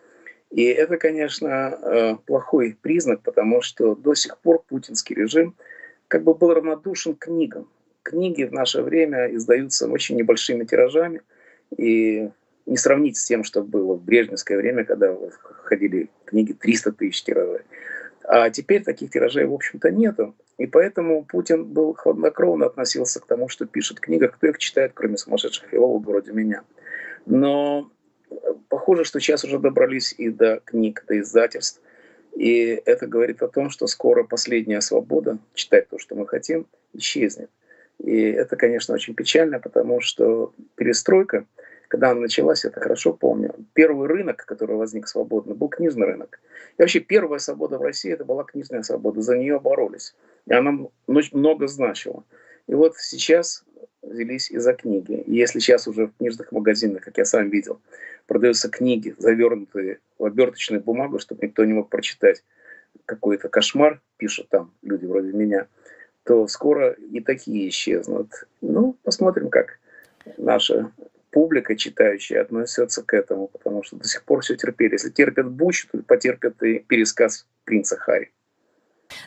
[0.52, 1.48] И это, конечно,
[1.82, 5.56] э, плохой признак, потому что до сих пор путинский режим
[6.08, 7.68] как бы был равнодушен книгам.
[8.04, 11.22] Книги в наше время издаются очень небольшими тиражами,
[11.76, 12.30] и
[12.66, 15.16] не сравнить с тем, что было в брежневское время, когда
[15.64, 17.62] ходили книги 300 тысяч тиражей.
[18.28, 20.36] А теперь таких тиражей, в общем-то, нету.
[20.58, 25.18] И поэтому Путин был хладнокровно относился к тому, что пишет книга, кто их читает, кроме
[25.18, 26.64] сумасшедших филологов вроде меня.
[27.26, 27.92] Но
[28.70, 31.82] похоже, что сейчас уже добрались и до книг, до издательств.
[32.36, 37.50] И это говорит о том, что скоро последняя свобода читать то, что мы хотим, исчезнет.
[38.04, 41.46] И это, конечно, очень печально, потому что перестройка,
[41.88, 46.40] когда она началась, я это хорошо помню, первый рынок, который возник свободно, был книжный рынок.
[46.78, 50.16] И вообще первая свобода в России это была книжная свобода, за нее боролись.
[50.48, 50.78] И она
[51.08, 52.24] много значила.
[52.68, 53.64] И вот сейчас
[54.02, 55.24] взялись и за книги.
[55.26, 57.80] И если сейчас уже в книжных магазинах, как я сам видел,
[58.28, 62.44] продаются книги, завернутые в оберточную бумагу, чтобы никто не мог прочитать
[63.06, 65.68] какой-то кошмар, пишут там люди вроде меня,
[66.24, 68.48] то скоро и такие исчезнут.
[68.62, 69.80] Ну, посмотрим, как
[70.38, 70.92] наша
[71.36, 74.94] публика читающая относится к этому, потому что до сих пор все терпели.
[74.94, 78.32] Если терпят Буч, то потерпят и пересказ принца Харри.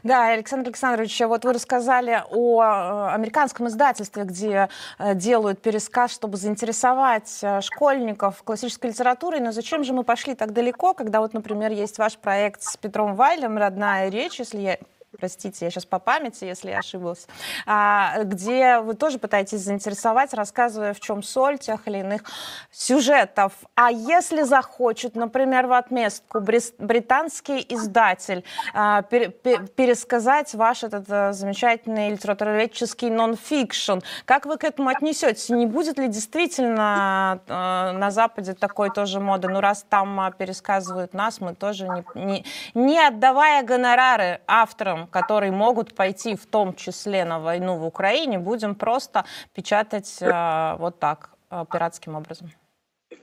[0.03, 6.39] Да, Александр Александрович, вот вы рассказали о э, американском издательстве, где э, делают пересказ, чтобы
[6.39, 9.41] заинтересовать э, школьников классической литературой.
[9.41, 13.17] Но зачем же мы пошли так далеко, когда вот, например, есть ваш проект с Петром
[13.17, 14.79] Вайлем «Родная речь», если я
[15.17, 17.27] простите, я сейчас по памяти, если я ошиблась,
[17.67, 22.23] а, где вы тоже пытаетесь заинтересовать, рассказывая, в чем соль тех или иных
[22.71, 23.53] сюжетов.
[23.75, 28.45] А если захочет, например, в отместку британский издатель
[28.75, 35.49] а, пересказать ваш этот а, замечательный литературоведческий нон-фикшн, как вы к этому отнесетесь?
[35.49, 39.49] Не будет ли действительно а, на Западе такой тоже моды?
[39.49, 42.45] Ну, раз там а, пересказывают нас, мы тоже не, не,
[42.75, 48.75] не отдавая гонорары авторам, которые могут пойти в том числе на войну в Украине, будем
[48.75, 49.25] просто
[49.55, 52.51] печатать э, вот так, э, пиратским образом?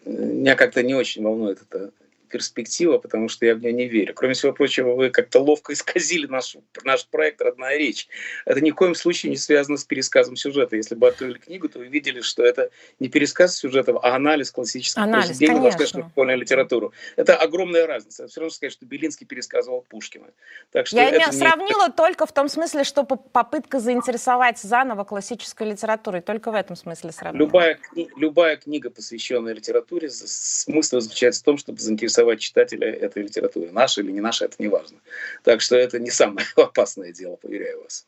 [0.05, 1.91] Меня как-то не очень волнует это
[2.28, 4.13] перспектива, потому что я в нее не верю.
[4.13, 8.07] Кроме всего прочего, вы как-то ловко исказили наш, наш проект «Родная речь».
[8.45, 10.76] Это ни в коем случае не связано с пересказом сюжета.
[10.76, 12.69] Если бы открыли книгу, то вы видели, что это
[12.99, 16.93] не пересказ сюжетов, а анализ классических анализ, произведений, воскресную школьную литературу.
[17.15, 18.28] Это огромная разница.
[18.28, 20.28] Все равно сказать, что Белинский пересказывал Пушкина.
[20.71, 21.38] Так что я это не...
[21.38, 26.21] сравнила только в том смысле, что попытка заинтересовать заново классической литературой.
[26.21, 27.45] Только в этом смысле сравнила.
[27.45, 27.80] Любая,
[28.15, 33.72] любая книга, посвященная литературе, смысл заключается в том, чтобы заинтересовать заинтересовать читателя этой литературы.
[33.72, 34.99] Наша или не наша, это не важно.
[35.43, 38.07] Так что это не самое опасное дело, поверяю вас.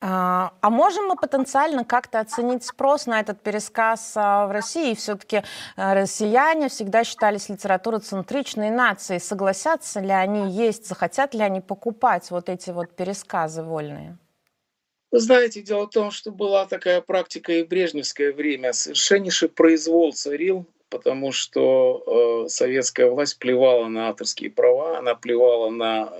[0.00, 4.94] А, а можем мы потенциально как-то оценить спрос на этот пересказ а, в России?
[4.94, 5.42] Все-таки
[5.76, 9.18] а, россияне всегда считались литературоцентричной нацией.
[9.18, 14.16] Согласятся ли они есть, захотят ли они покупать вот эти вот пересказы вольные?
[15.10, 18.72] Вы знаете, дело в том, что была такая практика и в брежневское время.
[18.74, 26.12] Совершеннейший произвол царил потому что э, советская власть плевала на авторские права, она плевала на,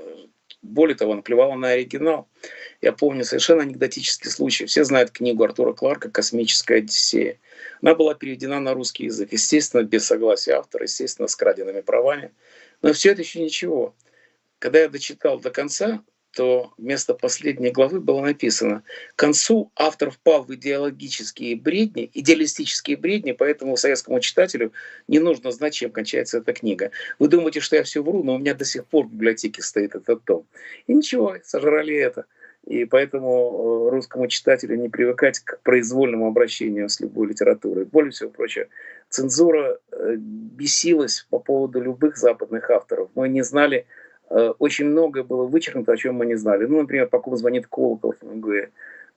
[0.62, 2.28] более того, она плевала на оригинал.
[2.80, 4.66] Я помню совершенно анекдотический случай.
[4.66, 7.38] Все знают книгу Артура Кларка «Космическая Одиссея».
[7.82, 12.32] Она была переведена на русский язык, естественно, без согласия автора, естественно, с краденными правами.
[12.82, 13.94] Но все это еще ничего.
[14.58, 16.02] Когда я дочитал до конца,
[16.38, 18.84] то вместо последней главы было написано
[19.16, 24.72] «К концу автор впал в идеологические бредни, идеалистические бредни, поэтому советскому читателю
[25.08, 26.92] не нужно знать, чем кончается эта книга.
[27.18, 29.96] Вы думаете, что я все вру, но у меня до сих пор в библиотеке стоит
[29.96, 30.46] этот том».
[30.86, 32.26] И ничего, сожрали это.
[32.66, 37.84] И поэтому э, русскому читателю не привыкать к произвольному обращению с любой литературой.
[37.84, 38.66] Более всего прочего,
[39.08, 43.08] цензура э, бесилась по поводу любых западных авторов.
[43.16, 43.86] Мы не знали,
[44.30, 46.66] очень многое было вычеркнуто, о чем мы не знали.
[46.66, 48.68] Ну, например, по звонит колокол в МГУ.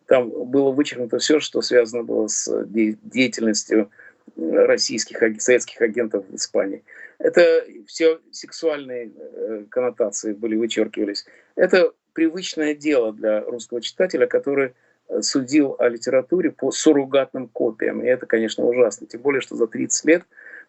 [0.05, 3.89] Там было вычеркнуто все, что связано было с деятельностью
[4.37, 6.83] российских, советских агентов в Испании.
[7.19, 11.25] Это все сексуальные э, коннотации были вычеркивались.
[11.55, 14.73] Это привычное дело для русского читателя, который
[15.07, 18.03] э, судил о литературе по суррогатным копиям.
[18.03, 19.07] И это, конечно, ужасно.
[19.07, 20.23] Тем более, что за 30 лет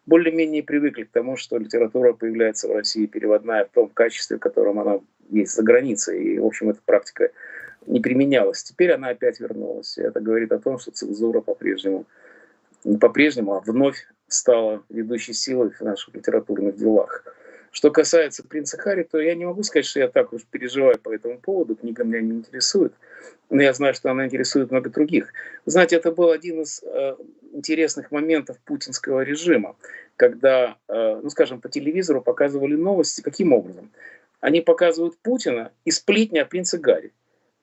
[0.05, 4.79] более-менее привыкли к тому, что литература появляется в России переводная в том качестве, в котором
[4.79, 4.99] она
[5.29, 6.23] есть за границей.
[6.23, 7.31] И, в общем, эта практика
[7.85, 8.63] не применялась.
[8.63, 9.97] Теперь она опять вернулась.
[9.97, 12.05] И это говорит о том, что цензура по-прежнему,
[12.83, 17.23] не по-прежнему, а вновь стала ведущей силой в наших литературных делах.
[17.73, 21.11] Что касается принца Харри, то я не могу сказать, что я так уж переживаю по
[21.11, 21.75] этому поводу.
[21.75, 22.93] Книга меня не интересует.
[23.49, 25.33] Но я знаю, что она интересует много других.
[25.65, 27.15] знаете, это был один из э,
[27.51, 29.75] интересных моментов путинского режима,
[30.17, 33.21] когда, э, ну скажем, по телевизору показывали новости.
[33.21, 33.89] Каким образом?
[34.39, 37.11] Они показывают Путина и сплетни о принце Гарри.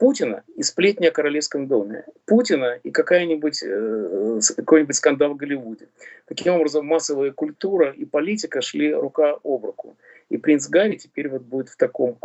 [0.00, 5.88] Путина и сплетни о королевском доме, Путина и какая-нибудь, э, какой-нибудь скандал в Голливуде.
[6.24, 9.98] Таким образом, массовая культура и политика шли рука об руку.
[10.30, 12.18] И принц Гарри теперь вот будет в таком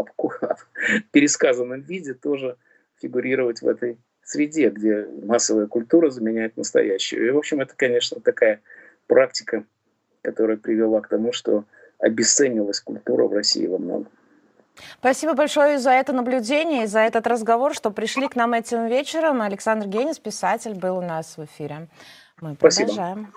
[1.12, 2.56] пересказанном виде тоже
[3.02, 7.28] фигурировать в этой среде, где массовая культура заменяет настоящую.
[7.28, 8.62] И, в общем, это, конечно, такая
[9.06, 9.66] практика,
[10.22, 11.66] которая привела к тому, что
[12.00, 14.08] обесценилась культура в России во многом.
[15.00, 19.42] Спасибо большое за это наблюдение и за этот разговор, что пришли к нам этим вечером.
[19.42, 21.88] Александр Генис, писатель, был у нас в эфире.
[22.42, 23.34] Мы продолжаем.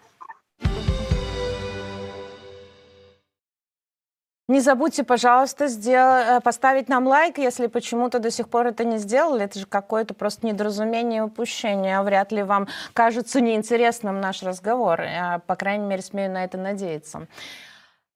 [4.49, 6.07] Не забудьте, пожалуйста, сдел...
[6.07, 9.45] Э, поставить нам лайк, если почему-то до сих пор это не сделали.
[9.45, 12.01] Это же какое-то просто недоразумение и упущение.
[12.01, 15.03] Вряд ли вам кажется неинтересным наш разговор.
[15.03, 17.26] Я, по крайней мере, смею на это надеяться.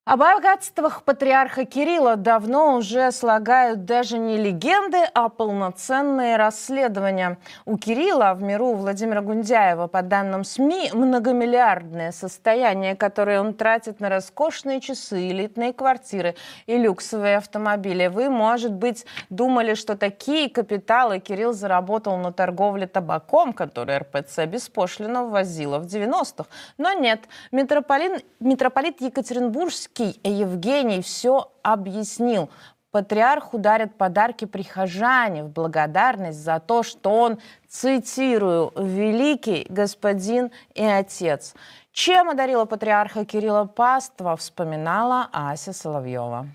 [0.05, 7.39] О богатствах патриарха Кирилла давно уже слагают даже не легенды, а полноценные расследования.
[7.67, 14.09] У Кирилла в миру Владимира Гундяева, по данным СМИ, многомиллиардное состояние, которое он тратит на
[14.09, 16.35] роскошные часы, элитные квартиры
[16.67, 18.09] и люксовые автомобили.
[18.09, 25.27] Вы, может быть, думали, что такие капиталы Кирилл заработал на торговле табаком, который РПЦ беспошлино
[25.27, 26.47] ввозила в 90-х.
[26.77, 27.21] Но нет,
[27.53, 32.49] митрополит, митрополит Екатеринбургский Русский Евгений все объяснил.
[32.93, 37.38] Патриарху дарят подарки прихожане в благодарность за то, что он,
[37.68, 41.55] цитирую, «великий господин и отец».
[41.93, 46.47] Чем одарила патриарха Кирилла Паства, вспоминала Ася Соловьева.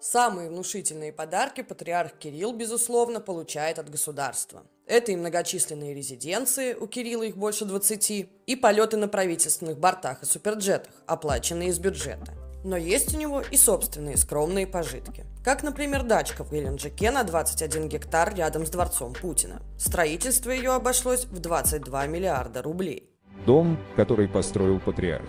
[0.00, 4.62] Самые внушительные подарки патриарх Кирилл, безусловно, получает от государства.
[4.86, 10.26] Это и многочисленные резиденции, у Кирилла их больше 20, и полеты на правительственных бортах и
[10.26, 12.32] суперджетах, оплаченные из бюджета.
[12.64, 15.26] Но есть у него и собственные скромные пожитки.
[15.44, 19.62] Как, например, дачка в Геленджике на 21 гектар рядом с дворцом Путина.
[19.78, 23.10] Строительство ее обошлось в 22 миллиарда рублей.
[23.46, 25.28] Дом, который построил патриарх.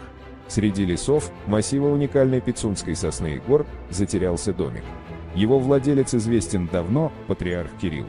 [0.49, 4.83] Среди лесов, массива уникальной пицунской сосны и гор, затерялся домик.
[5.35, 8.07] Его владелец известен давно, патриарх Кирилл.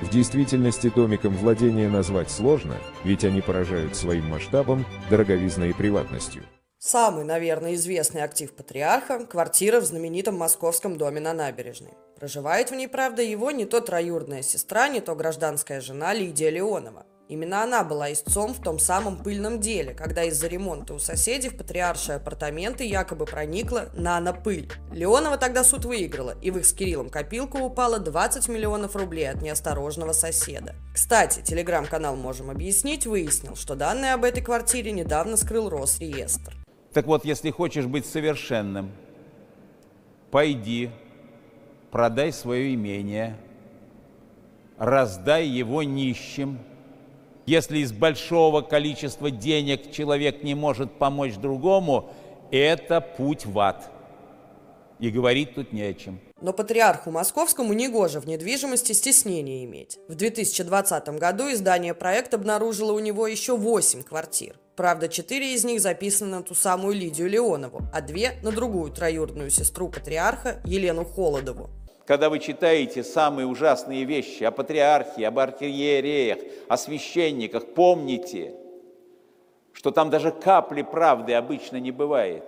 [0.00, 6.42] В действительности домиком владения назвать сложно, ведь они поражают своим масштабом, дороговизной и приватностью.
[6.78, 11.92] Самый, наверное, известный актив патриарха– квартира в знаменитом московском доме на набережной.
[12.16, 17.06] Проживает в ней, правда, его не то троюродная сестра, не то гражданская жена Лидия Леонова.
[17.28, 21.56] Именно она была истцом в том самом пыльном деле, когда из-за ремонта у соседей в
[21.56, 24.70] патриаршие апартаменты якобы проникла нано-пыль.
[24.92, 29.40] Леонова тогда суд выиграла, и в их с Кириллом копилку упало 20 миллионов рублей от
[29.40, 30.74] неосторожного соседа.
[30.92, 36.54] Кстати, телеграм-канал «Можем объяснить» выяснил, что данные об этой квартире недавно скрыл Росреестр.
[36.92, 38.92] Так вот, если хочешь быть совершенным,
[40.30, 40.90] пойди,
[41.90, 43.38] продай свое имение,
[44.76, 46.58] раздай его нищим–
[47.52, 52.10] если из большого количества денег человек не может помочь другому,
[52.50, 53.90] это путь в ад.
[54.98, 56.18] И говорить тут не о чем.
[56.40, 59.98] Но патриарху московскому негоже в недвижимости стеснения иметь.
[60.08, 64.58] В 2020 году издание «Проект» обнаружило у него еще 8 квартир.
[64.74, 69.50] Правда, четыре из них записаны на ту самую Лидию Леонову, а две– на другую троюродную
[69.50, 71.68] сестру патриарха Елену Холодову.
[72.06, 76.38] Когда вы читаете самые ужасные вещи о патриархии, об архиереях,
[76.68, 78.54] о священниках, помните,
[79.72, 82.44] что там даже капли правды обычно не бывает.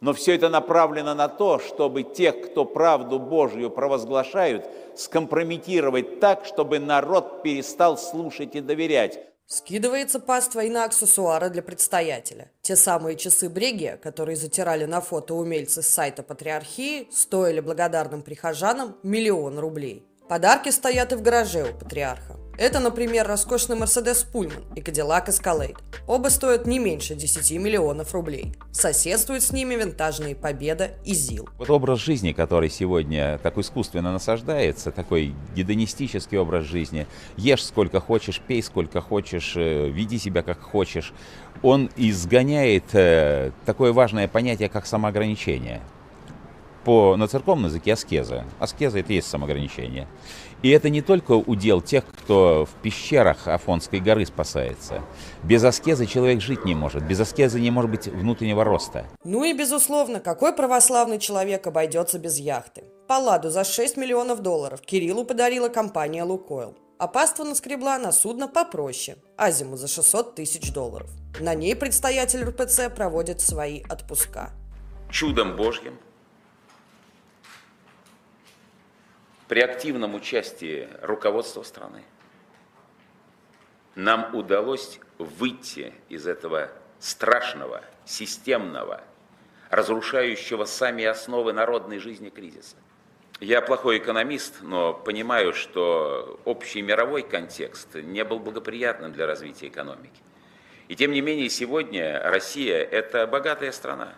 [0.00, 6.78] Но все это направлено на то, чтобы тех, кто правду Божью провозглашают, скомпрометировать так, чтобы
[6.78, 9.20] народ перестал слушать и доверять.
[9.48, 12.50] Скидывается паства и на аксессуары для предстоятеля.
[12.62, 18.96] Те самые часы Брегия, которые затирали на фото умельцы с сайта Патриархии, стоили благодарным прихожанам
[19.04, 20.04] миллион рублей.
[20.28, 22.34] Подарки стоят и в гараже у патриарха.
[22.58, 25.76] Это, например, роскошный Mercedes Pullman и Cadillac Escalade.
[26.08, 28.54] Оба стоят не меньше 10 миллионов рублей.
[28.72, 31.48] Соседствуют с ними винтажные Победа и ЗИЛ.
[31.58, 37.06] Вот образ жизни, который сегодня так искусственно насаждается, такой гедонистический образ жизни,
[37.36, 41.12] ешь сколько хочешь, пей сколько хочешь, э, веди себя как хочешь,
[41.62, 45.82] он изгоняет э, такое важное понятие, как самоограничение.
[46.86, 48.44] По, на церковном языке аскеза.
[48.60, 50.06] Аскеза это и есть самоограничение.
[50.62, 55.02] И это не только удел тех, кто в пещерах Афонской горы спасается.
[55.42, 57.02] Без аскезы человек жить не может.
[57.02, 59.04] Без аскезы не может быть внутреннего роста.
[59.24, 62.84] Ну и, безусловно, какой православный человек обойдется без яхты?
[63.08, 66.76] Палладу за 6 миллионов долларов Кириллу подарила компания «Лукойл».
[66.98, 71.10] А паства наскребла на судно попроще– Азиму за 600 тысяч долларов.
[71.40, 74.52] На ней предстоятель РПЦ проводит свои отпуска.
[75.10, 75.98] Чудом Божьим
[79.48, 82.02] при активном участии руководства страны
[83.94, 89.02] нам удалось выйти из этого страшного, системного,
[89.70, 92.76] разрушающего сами основы народной жизни кризиса.
[93.40, 100.22] Я плохой экономист, но понимаю, что общий мировой контекст не был благоприятным для развития экономики.
[100.88, 104.14] И тем не менее сегодня Россия– это богатая страна.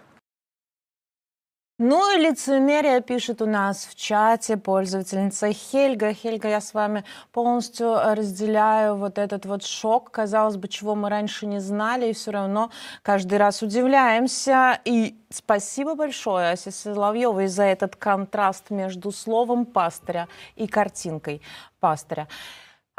[1.80, 6.12] Ну и лицемерие пишет у нас в чате пользовательница Хельга.
[6.12, 11.46] Хельга, я с вами полностью разделяю вот этот вот шок, казалось бы, чего мы раньше
[11.46, 12.72] не знали, и все равно
[13.02, 14.80] каждый раз удивляемся.
[14.84, 20.26] И спасибо большое Асе Соловьевой за этот контраст между словом пастыря
[20.56, 21.42] и картинкой
[21.78, 22.26] пастыря.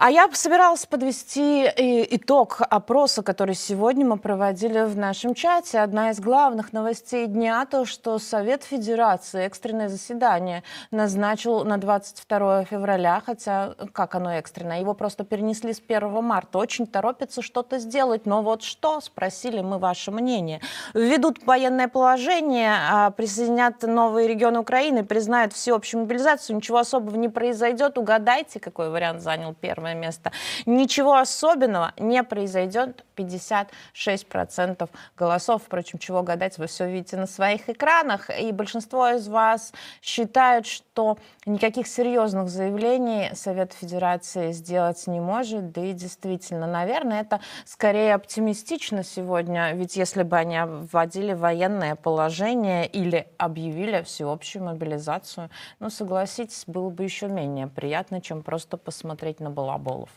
[0.01, 5.79] А я собиралась подвести итог опроса, который сегодня мы проводили в нашем чате.
[5.79, 13.21] Одна из главных новостей дня то, что Совет Федерации экстренное заседание назначил на 22 февраля,
[13.25, 16.59] хотя как оно экстренное, его просто перенесли с 1 марта.
[16.59, 20.61] Очень торопится что-то сделать, но вот что, спросили мы ваше мнение.
[20.93, 27.97] Введут военное положение, а присоединят новые регионы Украины, признают всеобщую мобилизацию, ничего особого не произойдет.
[27.97, 30.31] Угадайте, какой вариант занял первый первое место.
[30.65, 33.05] Ничего особенного не произойдет.
[33.19, 35.63] 56% голосов.
[35.65, 38.29] Впрочем, чего гадать, вы все видите на своих экранах.
[38.29, 45.71] И большинство из вас считают, что никаких серьезных заявлений Совет Федерации сделать не может.
[45.71, 49.73] Да и действительно, наверное, это скорее оптимистично сегодня.
[49.73, 50.59] Ведь если бы они
[50.91, 58.43] вводили военное положение или объявили всеобщую мобилизацию, ну, согласитесь, было бы еще менее приятно, чем
[58.43, 59.49] просто посмотреть на
[59.79, 60.09] балаболов.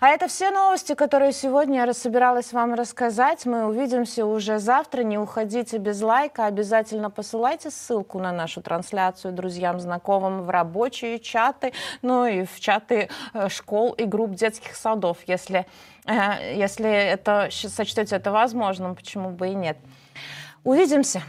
[0.00, 3.46] А это все новости, которые сегодня я собиралась вам рассказать.
[3.46, 5.02] Мы увидимся уже завтра.
[5.02, 6.46] Не уходите без лайка.
[6.46, 11.72] Обязательно посылайте ссылку на нашу трансляцию друзьям, знакомым в рабочие чаты,
[12.02, 15.66] ну и в чаты э, школ и групп детских садов, если,
[16.06, 19.76] э, если это сочтете это возможным, почему бы и нет.
[20.64, 21.22] Увидимся.